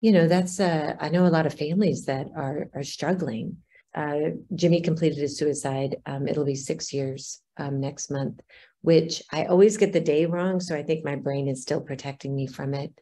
you 0.00 0.12
know, 0.12 0.28
that's, 0.28 0.60
uh, 0.60 0.94
I 1.00 1.08
know 1.08 1.26
a 1.26 1.28
lot 1.28 1.46
of 1.46 1.54
families 1.54 2.06
that 2.06 2.28
are, 2.36 2.68
are 2.74 2.82
struggling. 2.82 3.58
Uh, 3.94 4.30
Jimmy 4.54 4.80
completed 4.80 5.18
his 5.18 5.38
suicide. 5.38 5.96
Um, 6.04 6.28
it'll 6.28 6.44
be 6.44 6.54
six 6.54 6.92
years 6.92 7.40
um, 7.56 7.80
next 7.80 8.10
month, 8.10 8.40
which 8.82 9.22
I 9.32 9.44
always 9.46 9.76
get 9.76 9.92
the 9.92 10.00
day 10.00 10.26
wrong. 10.26 10.60
So 10.60 10.76
I 10.76 10.82
think 10.82 11.04
my 11.04 11.16
brain 11.16 11.48
is 11.48 11.62
still 11.62 11.80
protecting 11.80 12.34
me 12.34 12.46
from 12.46 12.74
it. 12.74 12.92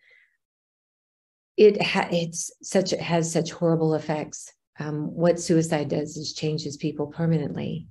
It 1.57 1.83
ha- 1.83 2.09
it's 2.11 2.50
such 2.62 2.92
has 2.92 3.33
such 3.33 3.50
horrible 3.50 3.95
effects 3.95 4.52
um, 4.78 5.14
what 5.14 5.40
suicide 5.40 5.88
does 5.88 6.16
is 6.16 6.33
changes 6.33 6.76
people 6.76 7.07
permanently. 7.07 7.88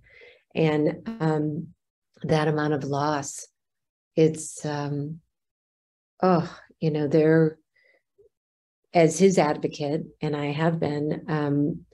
And 0.56 1.08
um, 1.20 1.68
that 2.24 2.48
amount 2.48 2.74
of 2.74 2.84
loss, 2.84 3.48
it's, 4.16 4.66
um, 4.66 5.20
oh, 6.22 6.54
you 6.80 6.92
know, 6.92 7.08
they're, 7.08 7.58
as 8.94 9.18
his 9.18 9.38
advocate, 9.38 10.04
and 10.22 10.36
I 10.36 10.48
have 10.48 10.80
been, 10.80 11.26
um, 11.28 11.86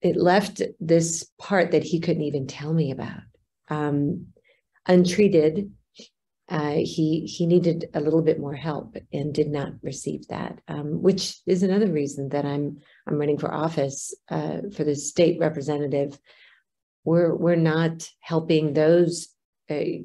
it 0.00 0.16
left 0.16 0.62
this 0.80 1.30
part 1.38 1.72
that 1.72 1.84
he 1.84 2.00
couldn't 2.00 2.22
even 2.22 2.46
tell 2.46 2.72
me 2.72 2.90
about. 2.90 3.22
Um, 3.68 4.28
untreated, 4.86 5.70
uh, 6.48 6.76
he 6.76 7.26
he 7.26 7.46
needed 7.46 7.90
a 7.92 8.00
little 8.00 8.22
bit 8.22 8.40
more 8.40 8.54
help 8.54 8.96
and 9.12 9.34
did 9.34 9.48
not 9.48 9.72
receive 9.82 10.26
that, 10.28 10.60
um, 10.66 11.02
which 11.02 11.40
is 11.46 11.62
another 11.62 11.88
reason 11.88 12.30
that 12.30 12.46
I'm 12.46 12.78
I'm 13.06 13.18
running 13.18 13.38
for 13.38 13.52
office 13.52 14.14
uh, 14.30 14.62
for 14.74 14.84
the 14.84 14.94
state 14.94 15.38
representative. 15.38 16.18
We're 17.04 17.34
we're 17.34 17.56
not 17.56 18.08
helping 18.20 18.72
those 18.72 19.28
uh, 19.70 20.00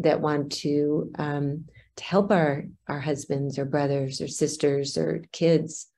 that 0.00 0.20
want 0.20 0.52
to 0.52 1.10
um, 1.18 1.64
to 1.96 2.04
help 2.04 2.30
our 2.30 2.64
our 2.88 3.00
husbands 3.00 3.58
or 3.58 3.64
brothers 3.64 4.20
or 4.20 4.28
sisters 4.28 4.96
or 4.96 5.24
kids. 5.32 5.88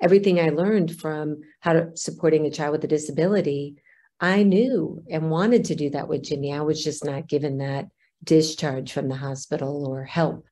Everything 0.00 0.38
I 0.38 0.50
learned 0.50 0.96
from 0.96 1.40
how 1.60 1.72
to 1.72 1.96
supporting 1.96 2.46
a 2.46 2.50
child 2.50 2.72
with 2.72 2.84
a 2.84 2.88
disability, 2.88 3.76
I 4.20 4.42
knew 4.44 5.02
and 5.10 5.30
wanted 5.30 5.66
to 5.66 5.74
do 5.74 5.90
that 5.90 6.08
with 6.08 6.22
Jimmy. 6.22 6.52
I 6.52 6.60
was 6.60 6.82
just 6.82 7.04
not 7.04 7.28
given 7.28 7.58
that 7.58 7.86
discharge 8.22 8.92
from 8.92 9.08
the 9.08 9.16
hospital 9.16 9.86
or 9.86 10.04
help. 10.04 10.46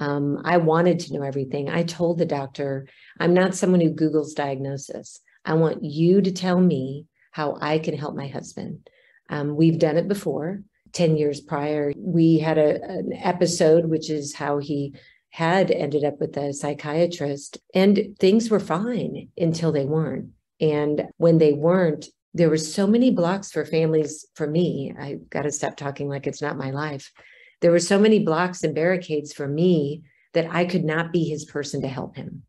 Um, 0.00 0.42
I 0.44 0.56
wanted 0.56 1.00
to 1.00 1.14
know 1.14 1.22
everything. 1.22 1.68
I 1.68 1.84
told 1.84 2.18
the 2.18 2.26
doctor, 2.26 2.88
I'm 3.18 3.34
not 3.34 3.54
someone 3.54 3.80
who 3.80 3.90
Googles 3.90 4.34
diagnosis. 4.34 5.20
I 5.44 5.54
want 5.54 5.84
you 5.84 6.20
to 6.22 6.32
tell 6.32 6.58
me 6.58 7.06
how 7.30 7.58
I 7.60 7.78
can 7.78 7.96
help 7.96 8.16
my 8.16 8.26
husband. 8.26 8.88
Um, 9.28 9.56
we've 9.56 9.78
done 9.78 9.96
it 9.96 10.08
before. 10.08 10.62
10 10.94 11.16
years 11.16 11.40
prior, 11.40 11.92
we 11.96 12.38
had 12.38 12.56
a, 12.56 12.82
an 12.82 13.12
episode, 13.12 13.86
which 13.86 14.08
is 14.10 14.34
how 14.34 14.58
he 14.58 14.94
had 15.30 15.70
ended 15.70 16.04
up 16.04 16.20
with 16.20 16.36
a 16.36 16.52
psychiatrist, 16.52 17.58
and 17.74 18.14
things 18.20 18.48
were 18.48 18.60
fine 18.60 19.28
until 19.36 19.72
they 19.72 19.84
weren't. 19.84 20.30
And 20.60 21.08
when 21.16 21.38
they 21.38 21.52
weren't, 21.52 22.06
there 22.34 22.48
were 22.48 22.56
so 22.56 22.86
many 22.86 23.10
blocks 23.10 23.50
for 23.50 23.64
families 23.64 24.26
for 24.34 24.46
me. 24.46 24.94
I 24.98 25.18
got 25.30 25.42
to 25.42 25.52
stop 25.52 25.76
talking 25.76 26.08
like 26.08 26.26
it's 26.26 26.42
not 26.42 26.56
my 26.56 26.70
life. 26.70 27.12
There 27.60 27.72
were 27.72 27.80
so 27.80 27.98
many 27.98 28.20
blocks 28.20 28.62
and 28.62 28.74
barricades 28.74 29.32
for 29.32 29.48
me 29.48 30.02
that 30.34 30.48
I 30.50 30.64
could 30.64 30.84
not 30.84 31.12
be 31.12 31.24
his 31.24 31.44
person 31.44 31.82
to 31.82 31.88
help 31.88 32.16
him. 32.16 32.42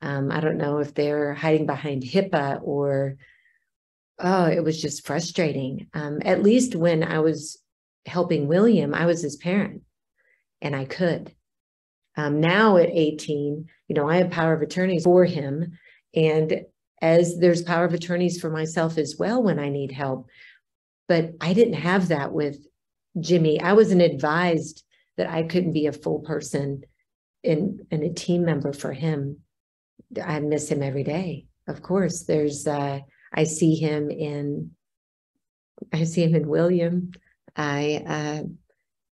Um, 0.00 0.30
I 0.30 0.40
don't 0.40 0.58
know 0.58 0.78
if 0.78 0.94
they're 0.94 1.34
hiding 1.34 1.66
behind 1.66 2.02
HIPAA 2.02 2.60
or, 2.62 3.16
oh, 4.18 4.46
it 4.46 4.62
was 4.62 4.80
just 4.80 5.06
frustrating. 5.06 5.88
Um, 5.94 6.20
at 6.24 6.42
least 6.42 6.74
when 6.74 7.02
I 7.02 7.20
was 7.20 7.58
helping 8.08 8.48
William, 8.48 8.94
I 8.94 9.06
was 9.06 9.22
his 9.22 9.36
parent 9.36 9.82
and 10.60 10.74
I 10.74 10.84
could. 10.84 11.32
Um, 12.16 12.40
now 12.40 12.76
at 12.76 12.90
18, 12.90 13.66
you 13.86 13.94
know, 13.94 14.08
I 14.08 14.16
have 14.16 14.30
power 14.30 14.52
of 14.52 14.62
attorneys 14.62 15.04
for 15.04 15.24
him. 15.24 15.78
And 16.14 16.62
as 17.00 17.38
there's 17.38 17.62
power 17.62 17.84
of 17.84 17.94
attorneys 17.94 18.40
for 18.40 18.50
myself 18.50 18.98
as 18.98 19.16
well 19.18 19.42
when 19.42 19.58
I 19.58 19.68
need 19.68 19.92
help. 19.92 20.28
But 21.06 21.34
I 21.40 21.52
didn't 21.52 21.74
have 21.74 22.08
that 22.08 22.32
with 22.32 22.58
Jimmy. 23.20 23.60
I 23.60 23.74
wasn't 23.74 24.02
advised 24.02 24.84
that 25.16 25.30
I 25.30 25.44
couldn't 25.44 25.72
be 25.72 25.86
a 25.86 25.92
full 25.92 26.20
person 26.20 26.82
and, 27.44 27.80
and 27.90 28.02
a 28.02 28.12
team 28.12 28.44
member 28.44 28.72
for 28.72 28.92
him. 28.92 29.38
I 30.22 30.40
miss 30.40 30.70
him 30.70 30.82
every 30.82 31.04
day. 31.04 31.46
Of 31.68 31.82
course, 31.82 32.24
there's 32.24 32.66
uh, 32.66 33.00
I 33.32 33.44
see 33.44 33.74
him 33.74 34.10
in 34.10 34.70
I 35.92 36.04
see 36.04 36.24
him 36.24 36.34
in 36.34 36.48
William. 36.48 37.12
I 37.56 38.02
uh, 38.06 38.42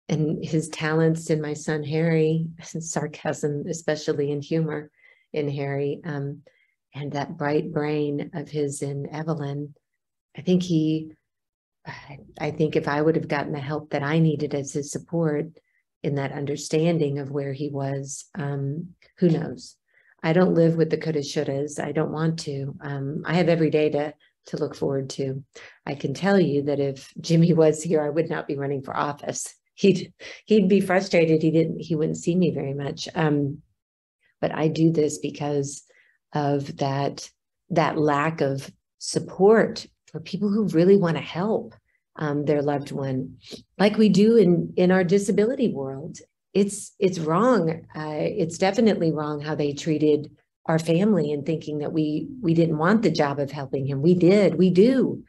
and 0.08 0.44
his 0.44 0.68
talents 0.68 1.30
in 1.30 1.40
my 1.40 1.54
son 1.54 1.82
Harry, 1.82 2.46
sarcasm, 2.62 3.64
especially 3.68 4.30
in 4.30 4.40
humor 4.40 4.90
in 5.32 5.48
Harry. 5.48 6.00
Um, 6.04 6.42
and 6.94 7.12
that 7.12 7.36
bright 7.36 7.72
brain 7.72 8.30
of 8.34 8.48
his 8.48 8.82
in 8.82 9.12
Evelyn, 9.12 9.74
I 10.36 10.42
think 10.42 10.62
he, 10.62 11.12
I 12.40 12.50
think 12.50 12.76
if 12.76 12.88
I 12.88 13.02
would 13.02 13.16
have 13.16 13.28
gotten 13.28 13.52
the 13.52 13.60
help 13.60 13.90
that 13.90 14.02
I 14.02 14.18
needed 14.18 14.54
as 14.54 14.72
his 14.72 14.90
support 14.90 15.46
in 16.02 16.14
that 16.16 16.32
understanding 16.32 17.18
of 17.18 17.30
where 17.30 17.52
he 17.52 17.68
was, 17.68 18.26
um, 18.36 18.94
who 19.18 19.28
knows? 19.28 19.76
I 20.22 20.32
don't 20.32 20.54
live 20.54 20.76
with 20.76 20.90
the 20.90 20.96
coulda 20.96 21.20
shouldas. 21.20 21.82
I 21.82 21.92
don't 21.92 22.12
want 22.12 22.40
to. 22.40 22.74
Um, 22.80 23.22
I 23.26 23.34
have 23.34 23.48
every 23.48 23.70
day 23.70 23.90
to 23.90 24.14
to 24.46 24.56
look 24.56 24.74
forward 24.74 25.10
to. 25.10 25.44
I 25.84 25.94
can 25.94 26.14
tell 26.14 26.40
you 26.40 26.62
that 26.62 26.80
if 26.80 27.12
Jimmy 27.20 27.52
was 27.54 27.82
here, 27.82 28.02
I 28.02 28.10
would 28.10 28.30
not 28.30 28.46
be 28.46 28.56
running 28.56 28.82
for 28.82 28.96
office. 28.96 29.54
He'd 29.78 30.14
he'd 30.46 30.70
be 30.70 30.80
frustrated. 30.80 31.42
He 31.42 31.50
didn't. 31.50 31.80
He 31.80 31.94
wouldn't 31.94 32.16
see 32.16 32.34
me 32.34 32.50
very 32.50 32.72
much. 32.72 33.10
Um, 33.14 33.58
but 34.40 34.50
I 34.54 34.68
do 34.68 34.90
this 34.90 35.18
because 35.18 35.84
of 36.32 36.78
that 36.78 37.28
that 37.68 37.98
lack 37.98 38.40
of 38.40 38.70
support 38.96 39.86
for 40.06 40.20
people 40.20 40.48
who 40.48 40.68
really 40.68 40.96
want 40.96 41.18
to 41.18 41.22
help 41.22 41.74
um, 42.16 42.46
their 42.46 42.62
loved 42.62 42.90
one, 42.90 43.36
like 43.78 43.98
we 43.98 44.08
do 44.08 44.36
in 44.36 44.72
in 44.76 44.90
our 44.90 45.04
disability 45.04 45.68
world. 45.68 46.18
It's 46.54 46.94
it's 46.98 47.18
wrong. 47.18 47.86
Uh, 47.94 48.16
it's 48.16 48.56
definitely 48.56 49.12
wrong 49.12 49.40
how 49.40 49.54
they 49.54 49.74
treated 49.74 50.30
our 50.68 50.78
family 50.78 51.32
and 51.32 51.46
thinking 51.46 51.78
that 51.78 51.92
we 51.92 52.28
we 52.40 52.54
didn't 52.54 52.78
want 52.78 53.02
the 53.02 53.10
job 53.10 53.38
of 53.38 53.50
helping 53.50 53.86
him. 53.86 54.02
We 54.02 54.14
did. 54.14 54.56
We 54.56 54.70
do, 54.70 55.24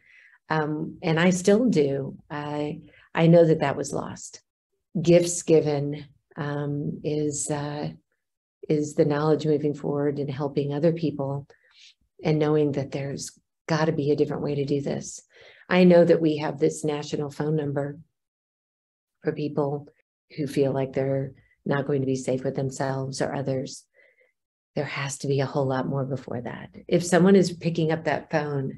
um, 0.50 0.98
and 1.04 1.20
I 1.20 1.30
still 1.30 1.70
do. 1.70 2.18
I 2.30 2.82
I 3.14 3.28
know 3.28 3.46
that 3.46 3.60
that 3.60 3.78
was 3.78 3.94
lost. 3.94 4.42
Gifts 5.00 5.44
given 5.44 6.06
um, 6.36 7.02
is 7.04 7.50
uh, 7.52 7.90
is 8.68 8.96
the 8.96 9.06
knowledge 9.06 9.46
moving 9.46 9.74
forward 9.74 10.20
and 10.20 10.30
helping 10.30 10.74
other 10.74 10.94
people 10.94 11.48
and 12.24 12.40
knowing 12.40 12.74
that 12.74 12.92
there's 12.92 13.38
got 13.68 13.86
to 13.86 13.92
be 13.92 14.12
a 14.12 14.16
different 14.16 14.44
way 14.44 14.56
to 14.56 14.66
do 14.66 14.82
this. 14.82 15.22
I 15.70 15.84
know 15.84 16.04
that 16.04 16.22
we 16.22 16.38
have 16.38 16.60
this 16.60 16.84
national 16.84 17.30
phone 17.30 17.56
number 17.56 18.00
for 19.24 19.34
people 19.34 19.88
who 20.36 20.48
feel 20.48 20.72
like 20.72 20.94
they're 20.94 21.34
not 21.66 21.86
going 21.86 22.02
to 22.02 22.08
be 22.08 22.16
safe 22.16 22.44
with 22.44 22.56
themselves 22.56 23.22
or 23.22 23.36
others. 23.36 23.84
There 24.78 24.86
has 24.86 25.18
to 25.20 25.28
be 25.28 25.40
a 25.40 25.46
whole 25.48 25.66
lot 25.66 25.88
more 25.88 26.06
before 26.06 26.40
that. 26.40 26.70
If 26.88 27.04
someone 27.04 27.36
is 27.36 27.52
picking 27.52 27.92
up 27.92 28.04
that 28.04 28.30
phone, 28.30 28.78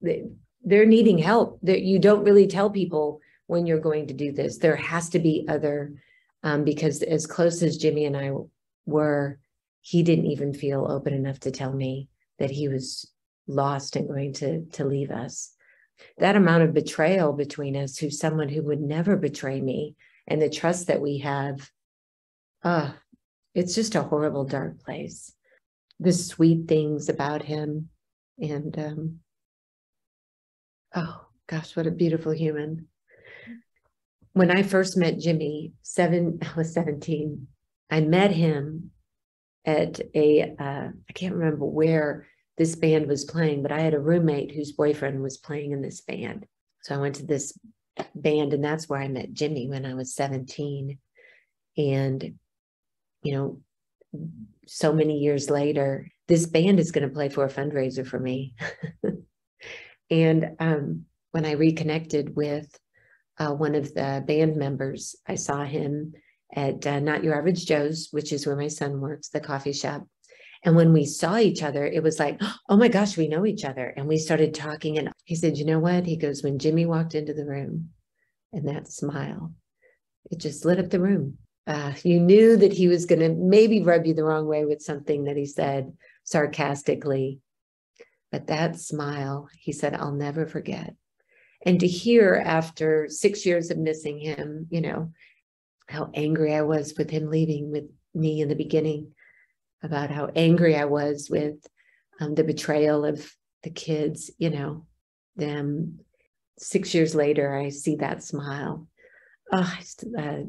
they're 0.00 0.86
needing 0.86 1.18
help. 1.18 1.58
That 1.62 1.82
you 1.82 1.98
don't 1.98 2.24
really 2.24 2.46
tell 2.46 2.70
people 2.70 3.20
when 3.46 3.66
you're 3.66 3.78
going 3.78 4.06
to 4.06 4.14
do 4.14 4.32
this. 4.32 4.56
There 4.56 4.76
has 4.76 5.10
to 5.10 5.18
be 5.18 5.44
other, 5.46 5.92
um, 6.42 6.64
because 6.64 7.02
as 7.02 7.26
close 7.26 7.62
as 7.62 7.76
Jimmy 7.76 8.06
and 8.06 8.16
I 8.16 8.30
were 8.86 9.38
he 9.82 10.02
didn't 10.02 10.26
even 10.26 10.54
feel 10.54 10.90
open 10.90 11.12
enough 11.12 11.38
to 11.40 11.50
tell 11.50 11.72
me 11.72 12.08
that 12.38 12.50
he 12.50 12.68
was 12.68 13.12
lost 13.46 13.94
and 13.94 14.08
going 14.08 14.32
to 14.32 14.64
to 14.72 14.86
leave 14.86 15.10
us 15.10 15.52
that 16.16 16.34
amount 16.34 16.62
of 16.62 16.72
betrayal 16.72 17.34
between 17.34 17.76
us 17.76 17.98
who's 17.98 18.18
someone 18.18 18.48
who 18.48 18.62
would 18.62 18.80
never 18.80 19.16
betray 19.16 19.60
me 19.60 19.96
and 20.26 20.40
the 20.40 20.48
trust 20.48 20.86
that 20.86 21.02
we 21.02 21.18
have 21.18 21.70
ah 22.64 22.88
uh, 22.88 22.92
it's 23.56 23.74
just 23.74 23.94
a 23.94 24.02
horrible 24.02 24.44
dark 24.44 24.80
place 24.84 25.32
the 25.98 26.12
sweet 26.12 26.68
things 26.68 27.08
about 27.08 27.42
him 27.42 27.88
and 28.38 28.78
um 28.78 29.18
oh 30.94 31.26
gosh 31.48 31.74
what 31.74 31.86
a 31.86 31.90
beautiful 31.90 32.32
human 32.32 32.86
when 34.34 34.50
i 34.50 34.62
first 34.62 34.96
met 34.96 35.18
jimmy 35.18 35.72
seven 35.82 36.38
i 36.42 36.56
was 36.56 36.72
17 36.72 37.48
I 37.90 38.00
met 38.00 38.30
him 38.30 38.90
at 39.64 40.00
a 40.14 40.54
uh, 40.58 40.88
I 41.08 41.12
can't 41.14 41.34
remember 41.34 41.64
where 41.64 42.26
this 42.58 42.74
band 42.76 43.06
was 43.06 43.24
playing, 43.24 43.62
but 43.62 43.72
I 43.72 43.80
had 43.80 43.94
a 43.94 44.00
roommate 44.00 44.52
whose 44.52 44.72
boyfriend 44.72 45.22
was 45.22 45.36
playing 45.36 45.72
in 45.72 45.82
this 45.82 46.00
band. 46.00 46.46
So 46.82 46.94
I 46.94 46.98
went 46.98 47.16
to 47.16 47.26
this 47.26 47.56
band, 48.14 48.54
and 48.54 48.64
that's 48.64 48.88
where 48.88 49.00
I 49.00 49.08
met 49.08 49.32
Jimmy 49.32 49.68
when 49.68 49.84
I 49.84 49.94
was 49.94 50.14
17. 50.14 50.98
And, 51.76 52.38
you 53.26 53.32
know, 53.32 53.60
so 54.68 54.92
many 54.92 55.18
years 55.18 55.50
later, 55.50 56.08
this 56.28 56.46
band 56.46 56.78
is 56.78 56.92
going 56.92 57.06
to 57.06 57.12
play 57.12 57.28
for 57.28 57.44
a 57.44 57.52
fundraiser 57.52 58.06
for 58.06 58.20
me. 58.20 58.54
and 60.10 60.50
um, 60.60 61.06
when 61.32 61.44
I 61.44 61.52
reconnected 61.52 62.36
with 62.36 62.68
uh, 63.38 63.52
one 63.52 63.74
of 63.74 63.92
the 63.94 64.22
band 64.24 64.56
members, 64.56 65.16
I 65.26 65.34
saw 65.34 65.64
him 65.64 66.14
at 66.54 66.86
uh, 66.86 67.00
Not 67.00 67.24
Your 67.24 67.36
Average 67.36 67.66
Joe's, 67.66 68.08
which 68.12 68.32
is 68.32 68.46
where 68.46 68.56
my 68.56 68.68
son 68.68 69.00
works, 69.00 69.28
the 69.28 69.40
coffee 69.40 69.72
shop. 69.72 70.06
And 70.62 70.76
when 70.76 70.92
we 70.92 71.04
saw 71.04 71.36
each 71.36 71.64
other, 71.64 71.84
it 71.84 72.02
was 72.02 72.20
like, 72.20 72.40
oh 72.68 72.76
my 72.76 72.88
gosh, 72.88 73.16
we 73.16 73.26
know 73.26 73.44
each 73.44 73.64
other. 73.64 73.92
And 73.96 74.06
we 74.06 74.18
started 74.18 74.54
talking. 74.54 74.98
And 74.98 75.10
he 75.24 75.34
said, 75.34 75.58
you 75.58 75.64
know 75.64 75.80
what? 75.80 76.06
He 76.06 76.16
goes, 76.16 76.44
when 76.44 76.60
Jimmy 76.60 76.86
walked 76.86 77.16
into 77.16 77.34
the 77.34 77.44
room 77.44 77.90
and 78.52 78.68
that 78.68 78.86
smile, 78.86 79.52
it 80.30 80.38
just 80.38 80.64
lit 80.64 80.78
up 80.78 80.90
the 80.90 81.00
room. 81.00 81.38
Uh, 81.66 81.92
you 82.04 82.20
knew 82.20 82.56
that 82.56 82.72
he 82.72 82.86
was 82.86 83.06
going 83.06 83.20
to 83.20 83.28
maybe 83.28 83.82
rub 83.82 84.06
you 84.06 84.14
the 84.14 84.24
wrong 84.24 84.46
way 84.46 84.64
with 84.64 84.82
something 84.82 85.24
that 85.24 85.36
he 85.36 85.46
said 85.46 85.92
sarcastically. 86.24 87.40
But 88.30 88.48
that 88.48 88.78
smile, 88.78 89.48
he 89.58 89.72
said, 89.72 89.94
I'll 89.94 90.12
never 90.12 90.46
forget. 90.46 90.94
And 91.64 91.80
to 91.80 91.86
hear 91.86 92.40
after 92.44 93.08
six 93.08 93.44
years 93.44 93.70
of 93.70 93.78
missing 93.78 94.18
him, 94.18 94.68
you 94.70 94.80
know, 94.80 95.12
how 95.88 96.10
angry 96.14 96.54
I 96.54 96.62
was 96.62 96.94
with 96.96 97.10
him 97.10 97.30
leaving 97.30 97.70
with 97.70 97.84
me 98.14 98.40
in 98.40 98.48
the 98.48 98.54
beginning, 98.54 99.12
about 99.82 100.10
how 100.10 100.30
angry 100.34 100.76
I 100.76 100.84
was 100.86 101.28
with 101.30 101.56
um, 102.20 102.34
the 102.34 102.44
betrayal 102.44 103.04
of 103.04 103.30
the 103.62 103.70
kids, 103.70 104.30
you 104.38 104.50
know. 104.50 104.86
Then 105.36 106.00
six 106.58 106.94
years 106.94 107.14
later, 107.14 107.54
I 107.54 107.68
see 107.68 107.96
that 107.96 108.22
smile. 108.22 108.88
Oh, 109.52 109.78
uh, 110.18 110.42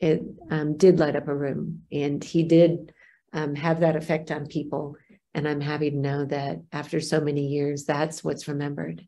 it 0.00 0.22
um, 0.50 0.76
did 0.76 0.98
light 0.98 1.16
up 1.16 1.28
a 1.28 1.34
room, 1.34 1.82
and 1.90 2.22
he 2.22 2.42
did 2.42 2.92
um, 3.32 3.54
have 3.54 3.80
that 3.80 3.96
effect 3.96 4.30
on 4.30 4.46
people. 4.46 4.96
And 5.34 5.46
I'm 5.46 5.60
happy 5.60 5.90
to 5.90 5.96
know 5.96 6.24
that 6.26 6.62
after 6.72 7.00
so 7.00 7.20
many 7.20 7.46
years, 7.46 7.84
that's 7.84 8.24
what's 8.24 8.48
remembered. 8.48 9.06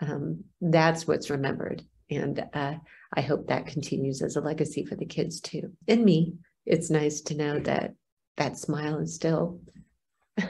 Um, 0.00 0.44
that's 0.60 1.06
what's 1.06 1.30
remembered. 1.30 1.82
And 2.10 2.44
uh, 2.52 2.74
I 3.14 3.20
hope 3.20 3.48
that 3.48 3.66
continues 3.66 4.22
as 4.22 4.36
a 4.36 4.40
legacy 4.40 4.84
for 4.84 4.96
the 4.96 5.06
kids 5.06 5.40
too. 5.40 5.72
And 5.86 6.04
me, 6.04 6.34
it's 6.66 6.90
nice 6.90 7.20
to 7.22 7.36
know 7.36 7.58
that 7.60 7.94
that 8.36 8.58
smile 8.58 8.98
is 8.98 9.14
still 9.14 9.60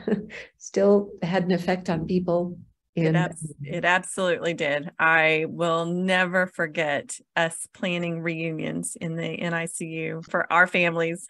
still 0.58 1.10
had 1.22 1.44
an 1.44 1.52
effect 1.52 1.90
on 1.90 2.06
people. 2.06 2.58
It, 2.94 3.14
abs- 3.14 3.54
it 3.62 3.84
absolutely 3.84 4.52
did. 4.52 4.90
I 4.98 5.46
will 5.48 5.86
never 5.86 6.46
forget 6.46 7.18
us 7.34 7.66
planning 7.72 8.20
reunions 8.20 8.96
in 9.00 9.16
the 9.16 9.38
NICU 9.38 10.28
for 10.30 10.52
our 10.52 10.66
families 10.66 11.26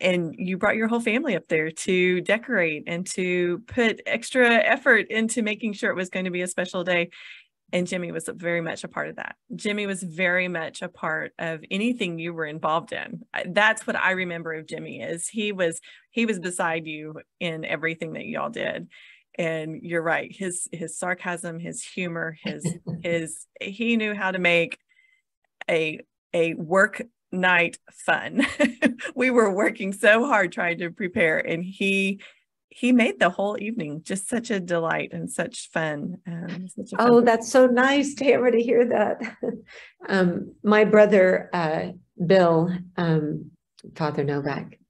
and 0.00 0.34
you 0.36 0.58
brought 0.58 0.76
your 0.76 0.88
whole 0.88 1.00
family 1.00 1.36
up 1.36 1.48
there 1.48 1.70
to 1.70 2.20
decorate 2.20 2.84
and 2.86 3.06
to 3.06 3.62
put 3.66 4.02
extra 4.06 4.56
effort 4.56 5.06
into 5.08 5.40
making 5.40 5.72
sure 5.72 5.90
it 5.90 5.96
was 5.96 6.10
going 6.10 6.24
to 6.24 6.30
be 6.30 6.42
a 6.42 6.48
special 6.48 6.84
day 6.84 7.10
and 7.72 7.88
Jimmy 7.88 8.12
was 8.12 8.28
very 8.32 8.60
much 8.60 8.84
a 8.84 8.88
part 8.88 9.08
of 9.08 9.16
that. 9.16 9.34
Jimmy 9.56 9.86
was 9.86 10.00
very 10.00 10.46
much 10.46 10.80
a 10.80 10.88
part 10.88 11.32
of 11.40 11.60
anything 11.72 12.20
you 12.20 12.32
were 12.32 12.46
involved 12.46 12.92
in. 12.92 13.22
That's 13.46 13.84
what 13.84 13.96
I 13.96 14.12
remember 14.12 14.52
of 14.52 14.68
Jimmy 14.68 15.00
is 15.00 15.26
he 15.26 15.50
was 15.50 15.80
he 16.10 16.24
was 16.24 16.38
beside 16.38 16.86
you 16.86 17.20
in 17.40 17.64
everything 17.64 18.12
that 18.12 18.26
y'all 18.26 18.50
did. 18.50 18.88
And 19.36 19.82
you're 19.82 20.02
right, 20.02 20.34
his 20.34 20.68
his 20.72 20.96
sarcasm, 20.96 21.58
his 21.58 21.82
humor, 21.82 22.36
his 22.42 22.66
his 23.02 23.46
he 23.60 23.96
knew 23.96 24.14
how 24.14 24.30
to 24.30 24.38
make 24.38 24.78
a 25.68 26.00
a 26.32 26.54
work 26.54 27.02
night 27.32 27.78
fun. 27.92 28.46
we 29.14 29.30
were 29.30 29.52
working 29.52 29.92
so 29.92 30.26
hard 30.26 30.52
trying 30.52 30.78
to 30.78 30.90
prepare 30.90 31.38
and 31.38 31.64
he 31.64 32.20
he 32.74 32.90
made 32.90 33.20
the 33.20 33.30
whole 33.30 33.56
evening 33.60 34.00
just 34.02 34.28
such 34.28 34.50
a 34.50 34.58
delight 34.58 35.10
and 35.12 35.30
such 35.30 35.70
fun. 35.70 36.18
Um, 36.26 36.66
such 36.66 36.90
fun 36.90 37.08
oh, 37.08 37.20
that's 37.20 37.48
so 37.48 37.66
nice, 37.66 38.14
Tamara, 38.14 38.50
to 38.50 38.60
hear 38.60 38.84
that. 38.88 39.22
um, 40.08 40.56
my 40.64 40.84
brother, 40.84 41.50
uh, 41.52 41.92
Bill, 42.26 42.76
um, 42.96 43.52
Father 43.94 44.24
Novak, 44.24 44.80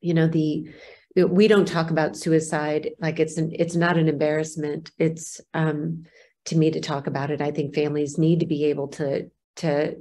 you 0.00 0.14
know, 0.14 0.28
the 0.28 0.68
we 1.16 1.46
don't 1.46 1.68
talk 1.68 1.90
about 1.90 2.16
suicide 2.16 2.90
like 3.00 3.20
it's 3.20 3.36
an 3.36 3.52
it's 3.54 3.76
not 3.76 3.96
an 3.96 4.08
embarrassment. 4.08 4.90
It's 4.98 5.40
um, 5.54 6.04
to 6.46 6.56
me 6.56 6.70
to 6.72 6.80
talk 6.80 7.06
about 7.06 7.30
it. 7.30 7.40
I 7.40 7.52
think 7.52 7.74
families 7.74 8.18
need 8.18 8.40
to 8.40 8.46
be 8.46 8.64
able 8.64 8.88
to 8.88 9.30
to 9.56 9.96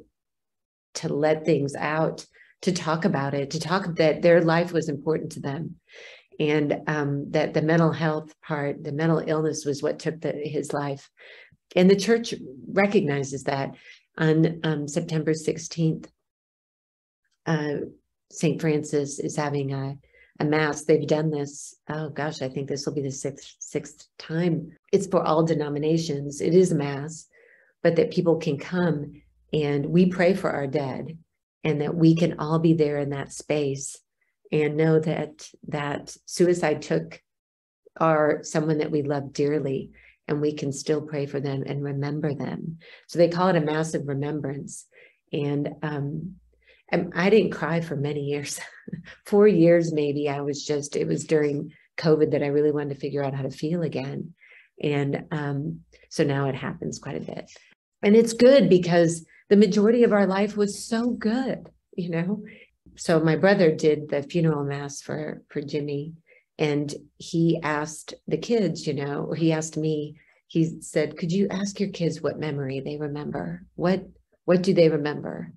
to 0.96 1.13
let 1.13 1.46
things 1.46 1.75
out, 1.75 2.25
to 2.62 2.72
talk 2.72 3.05
about 3.05 3.34
it, 3.34 3.51
to 3.51 3.60
talk 3.60 3.96
that 3.98 4.22
their 4.22 4.41
life 4.41 4.72
was 4.72 4.89
important 4.89 5.32
to 5.34 5.39
them 5.39 5.75
and 6.39 6.82
um, 6.88 7.32
that 7.32 7.53
the 7.53 7.62
mental 7.62 7.91
health 7.91 8.34
part, 8.41 8.84
the 8.84 8.91
mental 8.91 9.24
illness 9.25 9.65
was 9.65 9.84
what 9.84 10.00
took 10.00 10.22
the, 10.22 10.32
his 10.32 10.74
life. 10.74 11.10
And 11.75 11.89
the 11.89 11.96
church 11.96 12.34
recognizes 12.67 13.43
that 13.43 13.72
on 14.17 14.60
um, 14.63 14.88
September 14.88 15.32
16th, 15.32 16.08
uh, 17.46 17.75
St. 18.32 18.62
Francis 18.62 19.20
is 19.20 19.36
having 19.36 19.74
a, 19.74 19.98
mass. 20.46 20.84
They've 20.84 21.08
done 21.08 21.30
this, 21.30 21.76
oh 21.90 22.10
gosh, 22.10 22.42
I 22.42 22.50
think 22.50 22.68
this 22.68 22.86
will 22.86 22.94
be 22.94 23.02
the 23.02 23.12
sixth, 23.12 23.56
sixth 23.60 24.08
time. 24.18 24.72
It's 24.92 25.08
for 25.08 25.24
all 25.24 25.44
denominations. 25.44 26.42
It 26.42 26.54
is 26.54 26.72
a 26.72 26.76
mass, 26.76 27.28
but 27.82 27.96
that 27.96 28.12
people 28.12 28.38
can 28.38 28.58
come 28.58 29.22
and 29.52 29.86
we 29.86 30.08
pray 30.08 30.34
for 30.34 30.50
our 30.50 30.68
dead 30.68 31.18
and 31.64 31.82
that 31.82 31.96
we 31.96 32.16
can 32.16 32.40
all 32.40 32.60
be 32.60 32.74
there 32.74 32.98
in 32.98 33.12
that 33.12 33.32
space 33.32 34.00
and 34.52 34.78
know 34.78 35.00
that 35.00 35.48
that 35.68 36.16
suicide 36.26 36.82
took 36.82 37.22
our 38.00 38.44
someone 38.44 38.80
that 38.80 38.92
we 38.92 39.04
love 39.04 39.34
dearly 39.34 39.92
and 40.28 40.42
we 40.42 40.54
can 40.54 40.72
still 40.72 41.02
pray 41.02 41.26
for 41.26 41.40
them 41.40 41.64
and 41.66 41.84
remember 41.84 42.34
them 42.34 42.78
so 43.08 43.20
they 43.20 43.28
call 43.28 43.50
it 43.50 43.56
a 43.56 43.62
massive 43.62 44.08
remembrance 44.08 44.86
and 45.32 45.70
um 45.84 46.36
and 46.90 47.12
i 47.16 47.30
didn't 47.30 47.52
cry 47.52 47.82
for 47.82 47.96
many 47.96 48.22
years 48.22 48.60
four 49.25 49.48
years 49.48 49.94
maybe 49.94 50.30
i 50.30 50.42
was 50.42 50.66
just 50.66 50.96
it 50.96 51.08
was 51.08 51.25
during 51.25 51.72
covid 51.98 52.32
that 52.32 52.44
i 52.44 52.48
really 52.48 52.72
wanted 52.72 52.94
to 52.94 53.00
figure 53.00 53.24
out 53.24 53.34
how 53.34 53.44
to 53.44 53.52
feel 53.52 53.82
again 53.82 54.34
and 54.82 55.25
um 55.32 55.80
so 56.10 56.24
now 56.24 56.48
it 56.48 56.56
happens 56.56 57.00
quite 57.00 57.18
a 57.18 57.34
bit 57.34 57.52
and 58.02 58.16
it's 58.16 58.34
good 58.34 58.70
because 58.70 59.25
the 59.50 59.56
majority 59.56 60.04
of 60.04 60.13
our 60.13 60.25
life 60.25 60.58
was 60.58 60.86
so 60.86 61.12
good 61.12 61.70
you 61.96 62.10
know 62.10 62.44
so 62.96 63.20
my 63.20 63.36
brother 63.36 63.72
did 63.72 64.10
the 64.10 64.24
funeral 64.24 64.63
mass 64.63 65.02
for 65.02 65.44
for 65.50 65.62
Jimmy 65.62 66.13
and 66.60 66.94
he 67.18 67.60
asked 67.63 68.13
the 68.28 68.38
kids, 68.38 68.86
you 68.86 68.94
know, 68.94 69.25
or 69.30 69.36
he 69.36 69.52
asked 69.52 69.78
me, 69.78 70.18
he 70.48 70.82
said, 70.82 71.18
"Could 71.18 71.32
you 71.32 71.48
ask 71.50 71.80
your 71.80 71.90
kids 71.90 72.22
what 72.22 72.40
memory 72.40 72.80
they 72.80 72.98
remember? 72.98 73.66
What 73.75 74.08
what 74.46 74.62
do 74.62 74.74
they 74.74 74.90
remember?" 74.90 75.54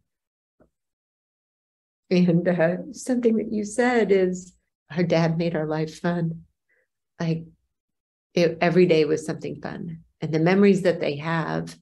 And 2.10 2.46
uh, 2.48 2.92
something 2.92 3.36
that 3.36 3.52
you 3.52 3.64
said 3.64 4.12
is, 4.12 4.54
"Our 4.90 5.02
dad 5.02 5.38
made 5.38 5.56
our 5.56 5.66
life 5.66 5.98
fun. 5.98 6.42
Like 7.18 7.44
it, 8.34 8.58
every 8.60 8.86
day 8.86 9.04
was 9.04 9.26
something 9.26 9.60
fun, 9.60 10.00
and 10.21 10.32
the 10.32 10.38
memories 10.38 10.82
that 10.82 11.00
they 11.00 11.16
have 11.16 11.76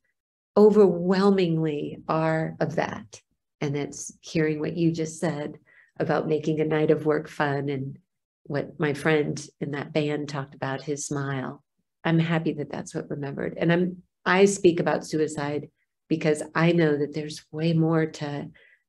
overwhelmingly 0.56 1.98
are 2.08 2.56
of 2.60 2.76
that." 2.76 3.20
And 3.60 3.76
it's 3.76 4.12
hearing 4.20 4.60
what 4.60 4.76
you 4.76 4.92
just 4.92 5.20
said 5.20 5.58
about 5.98 6.28
making 6.28 6.60
a 6.60 6.64
night 6.64 6.90
of 6.90 7.06
work 7.06 7.28
fun 7.28 7.68
and 7.68 7.98
what 8.44 8.78
my 8.78 8.92
friend 8.94 9.42
in 9.60 9.70
that 9.72 9.92
band 9.92 10.28
talked 10.28 10.54
about 10.54 10.82
his 10.82 11.06
smile. 11.06 11.62
I'm 12.04 12.18
happy 12.18 12.52
that 12.54 12.70
that's 12.70 12.94
what 12.94 13.10
remembered. 13.10 13.56
And 13.58 13.72
I'm 13.72 14.02
I 14.26 14.46
speak 14.46 14.80
about 14.80 15.06
suicide 15.06 15.68
because 16.08 16.42
I 16.54 16.72
know 16.72 16.96
that 16.96 17.14
there's 17.14 17.44
way 17.50 17.72
more 17.72 18.06
to 18.06 18.48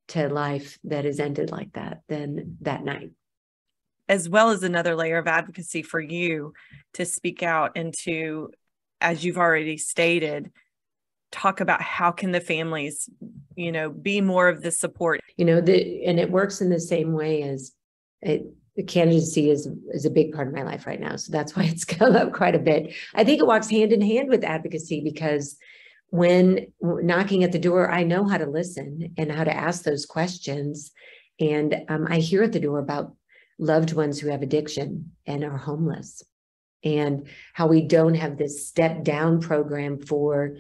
to 0.10 0.30
life 0.30 0.78
that 0.84 1.06
is 1.06 1.20
ended 1.20 1.52
like 1.52 1.74
that 1.74 2.02
than 2.08 2.58
that 2.62 2.84
night. 2.84 3.12
As 4.08 4.30
well 4.30 4.52
as 4.52 4.64
another 4.64 4.96
layer 4.96 5.18
of 5.18 5.28
advocacy 5.28 5.82
for 5.82 6.00
you 6.00 6.54
to 6.94 7.06
speak 7.06 7.42
out 7.42 7.72
and 7.76 7.94
to 8.04 8.52
as 9.02 9.26
you've 9.26 9.38
already 9.38 9.78
stated 9.78 10.52
talk 11.32 11.60
about 11.60 11.82
how 11.82 12.12
can 12.12 12.32
the 12.32 12.40
families 12.40 13.10
you 13.56 13.72
know 13.72 13.90
be 13.90 14.22
more 14.22 14.48
of 14.48 14.62
the 14.62 14.72
support. 14.72 15.22
You 15.38 15.46
know 15.46 15.60
the 15.60 16.06
and 16.06 16.20
it 16.20 16.32
works 16.32 16.62
in 16.62 16.70
the 16.70 16.80
same 16.80 17.14
way 17.14 17.44
as 17.44 17.72
it 18.22 18.46
the 18.76 18.84
candidacy 18.84 19.50
is 19.50 19.68
is 19.92 20.06
a 20.06 20.10
big 20.10 20.34
part 20.34 20.48
of 20.48 20.54
my 20.54 20.64
life 20.64 20.86
right 20.86 21.00
now. 21.00 21.16
So 21.16 21.32
that's 21.32 21.56
why 21.56 21.64
it's 21.64 21.86
come 21.86 22.16
up 22.16 22.34
quite 22.34 22.56
a 22.56 22.60
bit. 22.60 22.94
I 23.14 23.24
think 23.24 23.40
it 23.40 23.48
walks 23.48 23.70
hand 23.70 23.92
in 23.92 24.02
hand 24.02 24.30
with 24.30 24.44
advocacy 24.44 25.02
because 25.02 25.58
when 26.16 26.68
knocking 26.82 27.44
at 27.44 27.52
the 27.52 27.60
door 27.60 27.92
i 27.92 28.04
know 28.04 28.28
how 28.28 28.38
to 28.38 28.46
listen 28.46 29.14
and 29.18 29.32
how 29.32 29.44
to 29.44 29.56
ask 29.56 29.84
those 29.84 30.06
questions 30.06 30.92
and 31.40 31.76
um, 31.90 32.08
i 32.10 32.18
hear 32.18 32.44
at 32.44 32.54
the 32.54 32.60
door 32.60 32.80
about 32.80 33.14
loved 33.58 33.94
ones 33.94 34.20
who 34.20 34.30
have 34.30 34.42
addiction 34.42 35.12
and 35.26 35.44
are 35.44 35.58
homeless 35.58 36.24
and 36.84 37.28
how 37.54 37.68
we 37.68 37.82
don't 37.82 38.14
have 38.14 38.38
this 38.38 38.68
step 38.68 39.04
down 39.04 39.42
program 39.42 40.00
for 40.00 40.58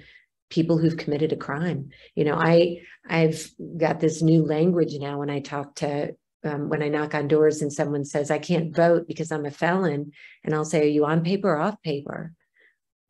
people 0.49 0.77
who've 0.77 0.97
committed 0.97 1.31
a 1.31 1.37
crime. 1.37 1.89
You 2.15 2.25
know, 2.25 2.35
I 2.35 2.81
I've 3.07 3.49
got 3.77 3.99
this 3.99 4.21
new 4.21 4.43
language 4.43 4.95
now 4.99 5.19
when 5.19 5.29
I 5.29 5.39
talk 5.39 5.75
to 5.75 6.15
um, 6.43 6.69
when 6.69 6.83
I 6.83 6.89
knock 6.89 7.15
on 7.15 7.27
doors 7.27 7.61
and 7.61 7.71
someone 7.71 8.05
says 8.05 8.29
I 8.29 8.39
can't 8.39 8.75
vote 8.75 9.07
because 9.07 9.31
I'm 9.31 9.45
a 9.45 9.51
felon, 9.51 10.11
and 10.43 10.53
I'll 10.53 10.65
say, 10.65 10.81
"Are 10.81 10.91
you 10.91 11.05
on 11.05 11.23
paper 11.23 11.49
or 11.49 11.57
off 11.57 11.81
paper?" 11.81 12.33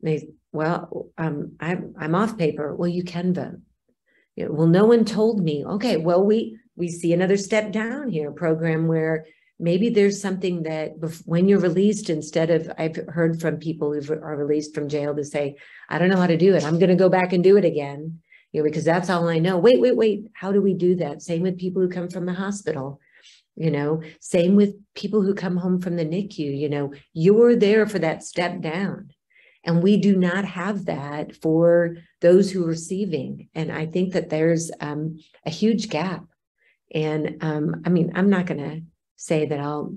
And 0.02 0.08
they, 0.08 0.28
well, 0.52 1.10
um, 1.18 1.56
I'm 1.60 1.94
I'm 1.98 2.14
off 2.14 2.38
paper. 2.38 2.74
Well, 2.74 2.88
you 2.88 3.04
can 3.04 3.34
vote. 3.34 3.60
You 4.36 4.46
know, 4.46 4.52
well, 4.52 4.66
no 4.66 4.86
one 4.86 5.04
told 5.04 5.42
me. 5.42 5.64
Okay, 5.64 5.96
well, 5.96 6.24
we 6.24 6.58
we 6.76 6.88
see 6.88 7.12
another 7.12 7.36
step 7.36 7.72
down 7.72 8.08
here, 8.08 8.30
program 8.30 8.86
where 8.86 9.26
maybe 9.58 9.88
there's 9.88 10.20
something 10.20 10.64
that 10.64 10.92
when 11.24 11.48
you're 11.48 11.58
released 11.58 12.10
instead 12.10 12.50
of 12.50 12.70
i've 12.78 12.96
heard 13.08 13.40
from 13.40 13.56
people 13.56 13.92
who 13.92 14.12
are 14.12 14.36
released 14.36 14.74
from 14.74 14.88
jail 14.88 15.14
to 15.16 15.24
say 15.24 15.56
i 15.88 15.98
don't 15.98 16.10
know 16.10 16.16
how 16.16 16.26
to 16.26 16.36
do 16.36 16.54
it. 16.54 16.64
I'm 16.64 16.78
going 16.78 16.90
to 16.90 16.94
go 16.94 17.08
back 17.08 17.32
and 17.32 17.42
do 17.42 17.56
it 17.56 17.64
again. 17.64 18.20
You 18.52 18.62
know 18.62 18.68
because 18.68 18.84
that's 18.84 19.10
all 19.10 19.28
i 19.28 19.38
know. 19.38 19.58
Wait 19.58 19.80
wait 19.80 19.96
wait. 19.96 20.30
How 20.34 20.52
do 20.52 20.62
we 20.62 20.74
do 20.74 20.96
that? 20.96 21.22
Same 21.22 21.42
with 21.42 21.58
people 21.58 21.82
who 21.82 21.88
come 21.88 22.08
from 22.08 22.26
the 22.26 22.32
hospital. 22.34 23.00
You 23.54 23.70
know 23.70 24.02
same 24.20 24.56
with 24.56 24.74
people 24.94 25.22
who 25.22 25.34
come 25.34 25.56
home 25.56 25.80
from 25.80 25.96
the 25.96 26.04
nicu 26.04 26.42
you 26.42 26.68
know 26.68 26.92
you're 27.14 27.56
there 27.56 27.86
for 27.86 27.98
that 27.98 28.22
step 28.22 28.60
down 28.60 29.10
and 29.66 29.82
we 29.82 29.98
do 29.98 30.16
not 30.16 30.44
have 30.44 30.86
that 30.86 31.36
for 31.36 31.96
those 32.20 32.50
who 32.50 32.64
are 32.64 32.68
receiving 32.68 33.48
and 33.54 33.70
i 33.70 33.84
think 33.84 34.14
that 34.14 34.30
there's 34.30 34.70
um, 34.80 35.18
a 35.44 35.50
huge 35.50 35.88
gap 35.90 36.24
and 36.94 37.36
um, 37.42 37.82
i 37.84 37.88
mean 37.88 38.12
i'm 38.14 38.30
not 38.30 38.46
going 38.46 38.60
to 38.60 38.80
say 39.16 39.46
that 39.46 39.58
I'll, 39.58 39.96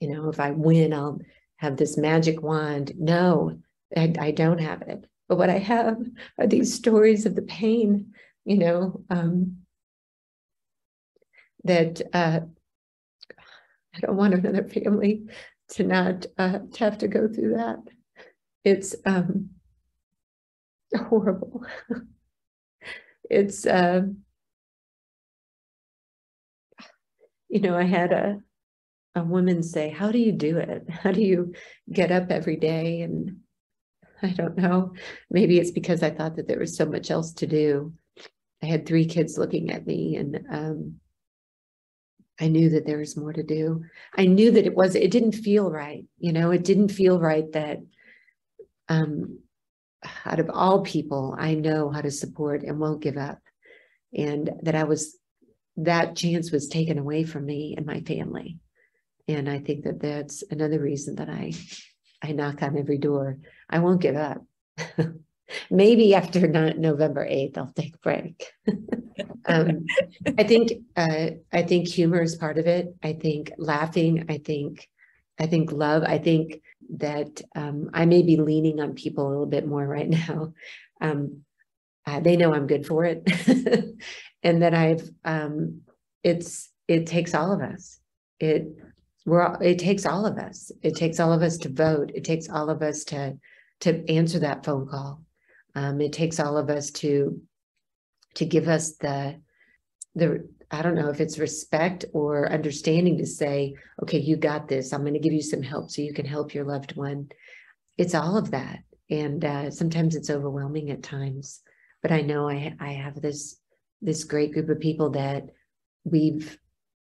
you 0.00 0.08
know, 0.08 0.28
if 0.28 0.38
I 0.38 0.52
win, 0.52 0.92
I'll 0.92 1.20
have 1.56 1.76
this 1.76 1.96
magic 1.96 2.42
wand. 2.42 2.92
No, 2.98 3.58
I, 3.96 4.12
I 4.18 4.30
don't 4.30 4.60
have 4.60 4.82
it. 4.82 5.04
But 5.28 5.38
what 5.38 5.50
I 5.50 5.58
have 5.58 5.98
are 6.38 6.46
these 6.46 6.74
stories 6.74 7.26
of 7.26 7.34
the 7.34 7.42
pain, 7.42 8.12
you 8.44 8.58
know, 8.58 9.02
um, 9.08 9.58
that 11.64 12.02
uh, 12.12 12.40
I 13.94 14.00
don't 14.00 14.16
want 14.16 14.34
another 14.34 14.64
family 14.64 15.24
to 15.70 15.84
not 15.84 16.26
uh, 16.36 16.58
to 16.72 16.78
have 16.78 16.98
to 16.98 17.08
go 17.08 17.28
through 17.28 17.56
that. 17.56 17.78
It's 18.64 18.94
um, 19.04 19.50
horrible. 21.08 21.64
it's 23.28 23.66
uh, 23.66 24.02
you 27.48 27.60
know, 27.60 27.76
I 27.76 27.84
had 27.84 28.12
a 28.12 28.40
a 29.14 29.22
woman 29.22 29.62
say, 29.62 29.90
"How 29.90 30.10
do 30.10 30.18
you 30.18 30.32
do 30.32 30.58
it? 30.58 30.88
How 30.88 31.12
do 31.12 31.22
you 31.22 31.54
get 31.92 32.10
up 32.10 32.30
every 32.30 32.56
day?" 32.56 33.02
And 33.02 33.38
I 34.22 34.28
don't 34.28 34.56
know. 34.56 34.94
Maybe 35.30 35.58
it's 35.58 35.70
because 35.70 36.02
I 36.02 36.10
thought 36.10 36.36
that 36.36 36.48
there 36.48 36.58
was 36.60 36.76
so 36.76 36.86
much 36.86 37.10
else 37.10 37.32
to 37.34 37.46
do. 37.46 37.92
I 38.62 38.66
had 38.66 38.86
three 38.86 39.06
kids 39.06 39.36
looking 39.38 39.72
at 39.72 39.86
me, 39.86 40.16
and 40.16 40.40
um, 40.50 41.00
I 42.40 42.48
knew 42.48 42.70
that 42.70 42.86
there 42.86 42.98
was 42.98 43.16
more 43.16 43.32
to 43.32 43.42
do. 43.42 43.84
I 44.16 44.26
knew 44.26 44.50
that 44.52 44.66
it 44.66 44.74
was. 44.74 44.94
It 44.94 45.10
didn't 45.10 45.32
feel 45.32 45.70
right. 45.70 46.04
You 46.18 46.32
know, 46.32 46.50
it 46.50 46.64
didn't 46.64 46.88
feel 46.88 47.18
right 47.20 47.50
that 47.52 47.80
um, 48.92 49.38
out 50.26 50.40
of 50.40 50.50
all 50.52 50.82
people, 50.82 51.34
I 51.38 51.54
know 51.54 51.90
how 51.90 52.00
to 52.00 52.10
support 52.10 52.62
and 52.62 52.78
won't 52.78 53.02
give 53.02 53.16
up. 53.16 53.38
And 54.16 54.50
that 54.62 54.74
I 54.74 54.84
was, 54.84 55.16
that 55.76 56.16
chance 56.16 56.50
was 56.52 56.68
taken 56.68 56.98
away 56.98 57.24
from 57.24 57.46
me 57.46 57.74
and 57.76 57.86
my 57.86 58.00
family. 58.00 58.58
And 59.28 59.48
I 59.48 59.60
think 59.60 59.84
that 59.84 60.00
that's 60.00 60.42
another 60.50 60.80
reason 60.80 61.16
that 61.16 61.30
I, 61.30 61.52
I 62.22 62.32
knock 62.32 62.62
on 62.62 62.76
every 62.76 62.98
door. 62.98 63.38
I 63.70 63.78
won't 63.78 64.02
give 64.02 64.16
up. 64.16 64.44
Maybe 65.70 66.14
after 66.14 66.46
not 66.48 66.78
November 66.78 67.26
8th, 67.26 67.58
I'll 67.58 67.72
take 67.74 67.94
a 67.94 67.98
break. 67.98 68.52
um, 69.46 69.86
I 70.38 70.44
think, 70.44 70.72
uh, 70.96 71.30
I 71.52 71.62
think 71.62 71.88
humor 71.88 72.22
is 72.22 72.36
part 72.36 72.58
of 72.58 72.66
it. 72.66 72.94
I 73.02 73.12
think 73.12 73.52
laughing, 73.58 74.26
I 74.28 74.38
think, 74.38 74.88
I 75.38 75.46
think 75.46 75.72
love, 75.72 76.02
I 76.04 76.18
think 76.18 76.62
that 76.98 77.40
um, 77.54 77.90
I 77.94 78.06
may 78.06 78.22
be 78.22 78.36
leaning 78.36 78.80
on 78.80 78.94
people 78.94 79.26
a 79.26 79.30
little 79.30 79.46
bit 79.46 79.66
more 79.66 79.86
right 79.86 80.08
now. 80.28 80.52
Um, 81.00 81.42
uh, 82.06 82.20
they 82.20 82.36
know 82.36 82.52
I'm 82.52 82.66
good 82.66 82.86
for 82.86 83.04
it, 83.04 83.22
and 84.42 84.62
that 84.62 84.74
I've 84.74 85.08
um, 85.24 85.82
it's 86.24 86.70
it 86.88 87.06
takes 87.06 87.34
all 87.34 87.52
of 87.52 87.60
us. 87.60 88.00
It 88.40 88.66
we're 89.24 89.56
it 89.62 89.78
takes 89.78 90.04
all 90.04 90.26
of 90.26 90.36
us. 90.36 90.72
It 90.82 90.96
takes 90.96 91.20
all 91.20 91.32
of 91.32 91.42
us 91.42 91.58
to 91.58 91.68
vote. 91.68 92.10
It 92.14 92.24
takes 92.24 92.48
all 92.48 92.70
of 92.70 92.82
us 92.82 93.04
to 93.04 93.38
to 93.80 94.08
answer 94.10 94.40
that 94.40 94.64
phone 94.64 94.88
call. 94.88 95.22
Um, 95.74 96.00
it 96.00 96.12
takes 96.12 96.40
all 96.40 96.56
of 96.56 96.70
us 96.70 96.90
to 96.90 97.40
to 98.34 98.44
give 98.44 98.66
us 98.68 98.96
the 98.96 99.40
the 100.16 100.48
I 100.72 100.80
don't 100.80 100.94
know 100.94 101.10
if 101.10 101.20
it's 101.20 101.38
respect 101.38 102.06
or 102.14 102.50
understanding 102.50 103.18
to 103.18 103.26
say, 103.26 103.74
okay, 104.02 104.18
you 104.18 104.36
got 104.36 104.68
this. 104.68 104.92
I'm 104.92 105.02
going 105.02 105.12
to 105.12 105.20
give 105.20 105.34
you 105.34 105.42
some 105.42 105.62
help 105.62 105.90
so 105.90 106.00
you 106.00 106.14
can 106.14 106.24
help 106.24 106.54
your 106.54 106.64
loved 106.64 106.96
one. 106.96 107.28
It's 107.98 108.14
all 108.14 108.38
of 108.38 108.52
that. 108.52 108.78
And 109.10 109.44
uh, 109.44 109.70
sometimes 109.70 110.16
it's 110.16 110.30
overwhelming 110.30 110.90
at 110.90 111.02
times. 111.02 111.60
But 112.00 112.10
I 112.10 112.22
know 112.22 112.48
I, 112.48 112.74
I 112.80 112.92
have 112.92 113.20
this 113.20 113.58
this 114.00 114.24
great 114.24 114.52
group 114.52 114.68
of 114.68 114.80
people 114.80 115.10
that 115.10 115.44
we've 116.02 116.58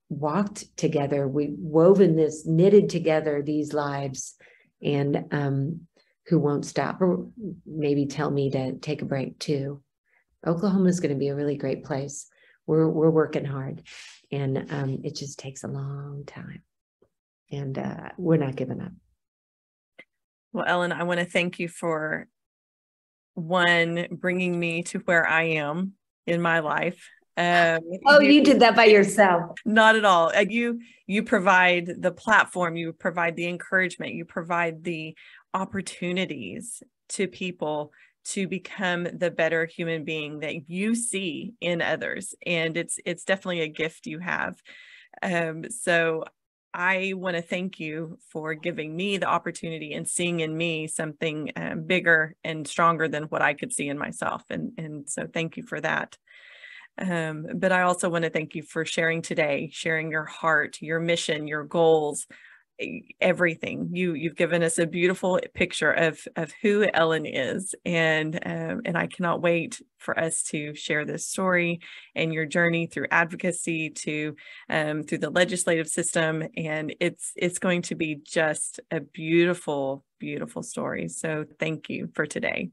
walked 0.09 0.77
together. 0.77 1.29
We've 1.29 1.55
woven 1.57 2.17
this, 2.17 2.45
knitted 2.45 2.89
together 2.89 3.43
these 3.43 3.73
lives, 3.73 4.35
and 4.83 5.27
um, 5.31 5.87
who 6.27 6.41
won't 6.41 6.65
stop 6.65 7.01
or 7.01 7.29
maybe 7.65 8.07
tell 8.07 8.31
me 8.31 8.51
to 8.51 8.73
take 8.79 9.03
a 9.03 9.05
break 9.05 9.39
too. 9.39 9.83
Oklahoma 10.45 10.89
is 10.89 10.99
going 10.99 11.15
to 11.15 11.19
be 11.19 11.29
a 11.29 11.37
really 11.37 11.57
great 11.57 11.85
place 11.85 12.27
we're 12.71 12.89
we're 12.89 13.11
working 13.11 13.45
hard, 13.45 13.83
and 14.31 14.71
um, 14.71 15.01
it 15.03 15.17
just 15.17 15.41
takes 15.41 15.65
a 15.65 15.69
long 15.69 16.23
time, 16.25 16.63
and 17.51 17.77
uh, 17.77 18.11
we're 18.17 18.37
not 18.37 18.55
giving 18.55 18.81
up. 18.81 18.93
Well, 20.53 20.67
Ellyn, 20.67 20.93
I 20.93 21.03
want 21.03 21.19
to 21.19 21.27
thank 21.27 21.59
you 21.59 21.69
for 21.69 22.29
one 23.35 24.07
bringing 24.13 24.59
me 24.59 24.85
to 24.85 25.01
where 25.01 25.27
I 25.27 25.43
am 25.43 25.95
in 26.29 26.41
my 26.41 26.61
life. 26.61 27.09
Um, 27.37 27.81
oh, 28.07 28.21
you, 28.21 28.31
you, 28.31 28.45
did 28.45 28.61
that 28.61 28.77
by 28.77 28.85
yourself? 28.85 29.59
Not 29.65 29.97
at 29.97 30.05
all. 30.05 30.31
Uh, 30.33 30.45
you 30.49 30.81
you 31.09 31.25
provide 31.25 32.01
the 32.01 32.13
platform, 32.13 32.77
you 32.77 32.93
provide 32.93 33.35
the 33.35 33.49
encouragement, 33.49 34.15
you 34.15 34.25
provide 34.25 34.85
the 34.85 35.17
opportunities 35.55 36.85
to 37.11 37.29
people 37.29 37.93
to 38.23 38.47
become 38.47 39.05
the 39.05 39.31
better 39.31 39.65
human 39.65 40.05
being 40.05 40.41
that 40.41 40.69
you 40.69 40.95
see 40.95 41.55
in 41.61 41.81
others. 41.81 42.35
And 42.45 42.77
it's 42.77 42.99
it's 43.05 43.25
definitely 43.25 43.61
a 43.61 43.69
gift 43.69 44.07
you 44.07 44.19
have. 44.19 44.61
Um, 45.23 45.71
so 45.71 46.25
i 46.73 47.13
want 47.17 47.35
to 47.35 47.43
thank 47.43 47.81
you 47.81 48.17
for 48.31 48.55
giving 48.55 48.95
me 48.95 49.17
the 49.17 49.27
opportunity 49.27 49.93
and 49.93 50.09
seeing 50.09 50.39
in 50.39 50.57
me 50.57 50.87
something 50.87 51.51
um, 51.57 51.83
bigger 51.83 52.37
and 52.45 52.67
stronger 52.67 53.09
than 53.09 53.25
what 53.25 53.43
i 53.43 53.55
could 53.55 53.73
see 53.73 53.89
in 53.89 53.99
myself. 53.99 54.45
And 54.51 54.73
and 54.79 55.11
so 55.11 55.27
thank 55.27 55.57
you 55.57 55.65
for 55.65 55.81
that. 55.81 56.17
Um, 56.97 57.47
but 57.55 57.73
i 57.73 57.83
also 57.83 58.09
want 58.09 58.25
to 58.25 58.31
thank 58.31 58.55
you 58.55 58.63
for 58.63 58.85
sharing 58.85 59.23
today 59.23 59.71
sharing 59.73 60.11
your 60.11 60.27
heart 60.27 60.79
your 60.81 61.01
mission 61.01 61.49
your 61.49 61.65
goals 61.65 62.27
everything. 63.21 63.91
You 63.93 64.15
you've 64.15 64.37
given 64.37 64.63
us 64.63 64.79
a 64.79 64.87
beautiful 64.87 65.41
picture 65.55 65.93
of 65.93 66.21
of 66.37 66.53
who 66.63 66.87
Ellyn 66.87 67.27
is, 67.27 67.75
and 67.85 68.39
um, 68.45 68.83
and 68.85 68.97
I 68.97 69.07
cannot 69.07 69.43
wait 69.43 69.81
for 69.99 70.19
us 70.19 70.43
to 70.45 70.75
share 70.75 71.05
this 71.05 71.29
story 71.29 71.81
and 72.15 72.33
your 72.33 72.47
journey 72.47 72.87
through 72.87 73.07
advocacy 73.11 73.91
to 73.91 74.35
um, 74.69 75.03
through 75.03 75.19
the 75.19 75.31
legislative 75.31 75.89
system, 75.89 76.43
and 76.57 76.95
it's 77.01 77.33
it's 77.37 77.59
going 77.59 77.83
to 77.83 77.95
be 77.95 78.17
just 78.25 78.81
a 78.91 79.01
beautiful 79.01 80.05
beautiful 80.19 80.63
story. 80.63 81.09
So 81.09 81.45
thank 81.59 81.89
you 81.89 82.11
for 82.15 82.27
today. 82.27 82.71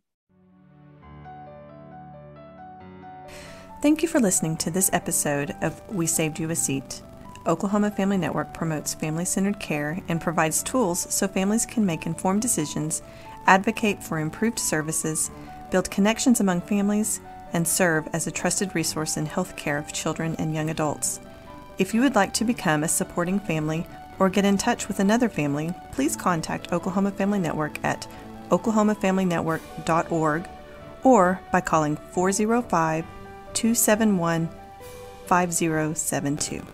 Thank 3.80 4.02
you 4.02 4.08
for 4.08 4.20
listening 4.20 4.58
to 4.58 4.72
this 4.72 4.90
episode 4.92 5.56
of 5.62 5.82
We 5.94 6.08
Saved 6.08 6.40
You 6.40 6.50
a 6.50 6.56
Seat. 6.56 7.04
Oklahoma 7.48 7.90
Family 7.90 8.18
Network 8.18 8.54
promotes 8.54 8.94
family 8.94 9.24
centered 9.24 9.60
care 9.60 10.02
and 10.10 10.20
provides 10.20 10.62
tools 10.62 11.08
so 11.14 11.28
families 11.28 11.66
can 11.66 11.86
make 11.86 12.06
informed 12.06 12.42
decisions, 12.42 13.02
advocate 13.46 14.04
for 14.04 14.20
improved 14.20 14.60
services, 14.60 15.32
build 15.72 15.90
connections 15.90 16.42
among 16.42 16.62
families, 16.62 17.22
and 17.54 17.66
serve 17.66 18.10
as 18.12 18.28
a 18.28 18.32
trusted 18.32 18.76
resource 18.76 19.16
in 19.16 19.26
health 19.26 19.56
care 19.56 19.78
of 19.78 19.94
children 19.94 20.36
and 20.38 20.54
young 20.54 20.70
adults. 20.70 21.22
If 21.78 21.94
you 21.94 22.02
would 22.02 22.16
like 22.16 22.34
to 22.34 22.44
become 22.44 22.84
a 22.84 22.90
supporting 22.90 23.40
family 23.40 23.86
or 24.20 24.30
get 24.30 24.46
in 24.46 24.58
touch 24.58 24.88
with 24.88 25.00
another 25.00 25.30
family, 25.30 25.74
please 25.92 26.16
contact 26.16 26.74
Oklahoma 26.74 27.12
Family 27.12 27.38
Network 27.40 27.78
at 27.84 28.08
oklahomafamilynetwork.org 28.50 30.50
or 31.04 31.40
by 31.52 31.62
calling 31.62 31.98
405 32.12 33.06
271 33.54 34.50
5072. 35.28 36.66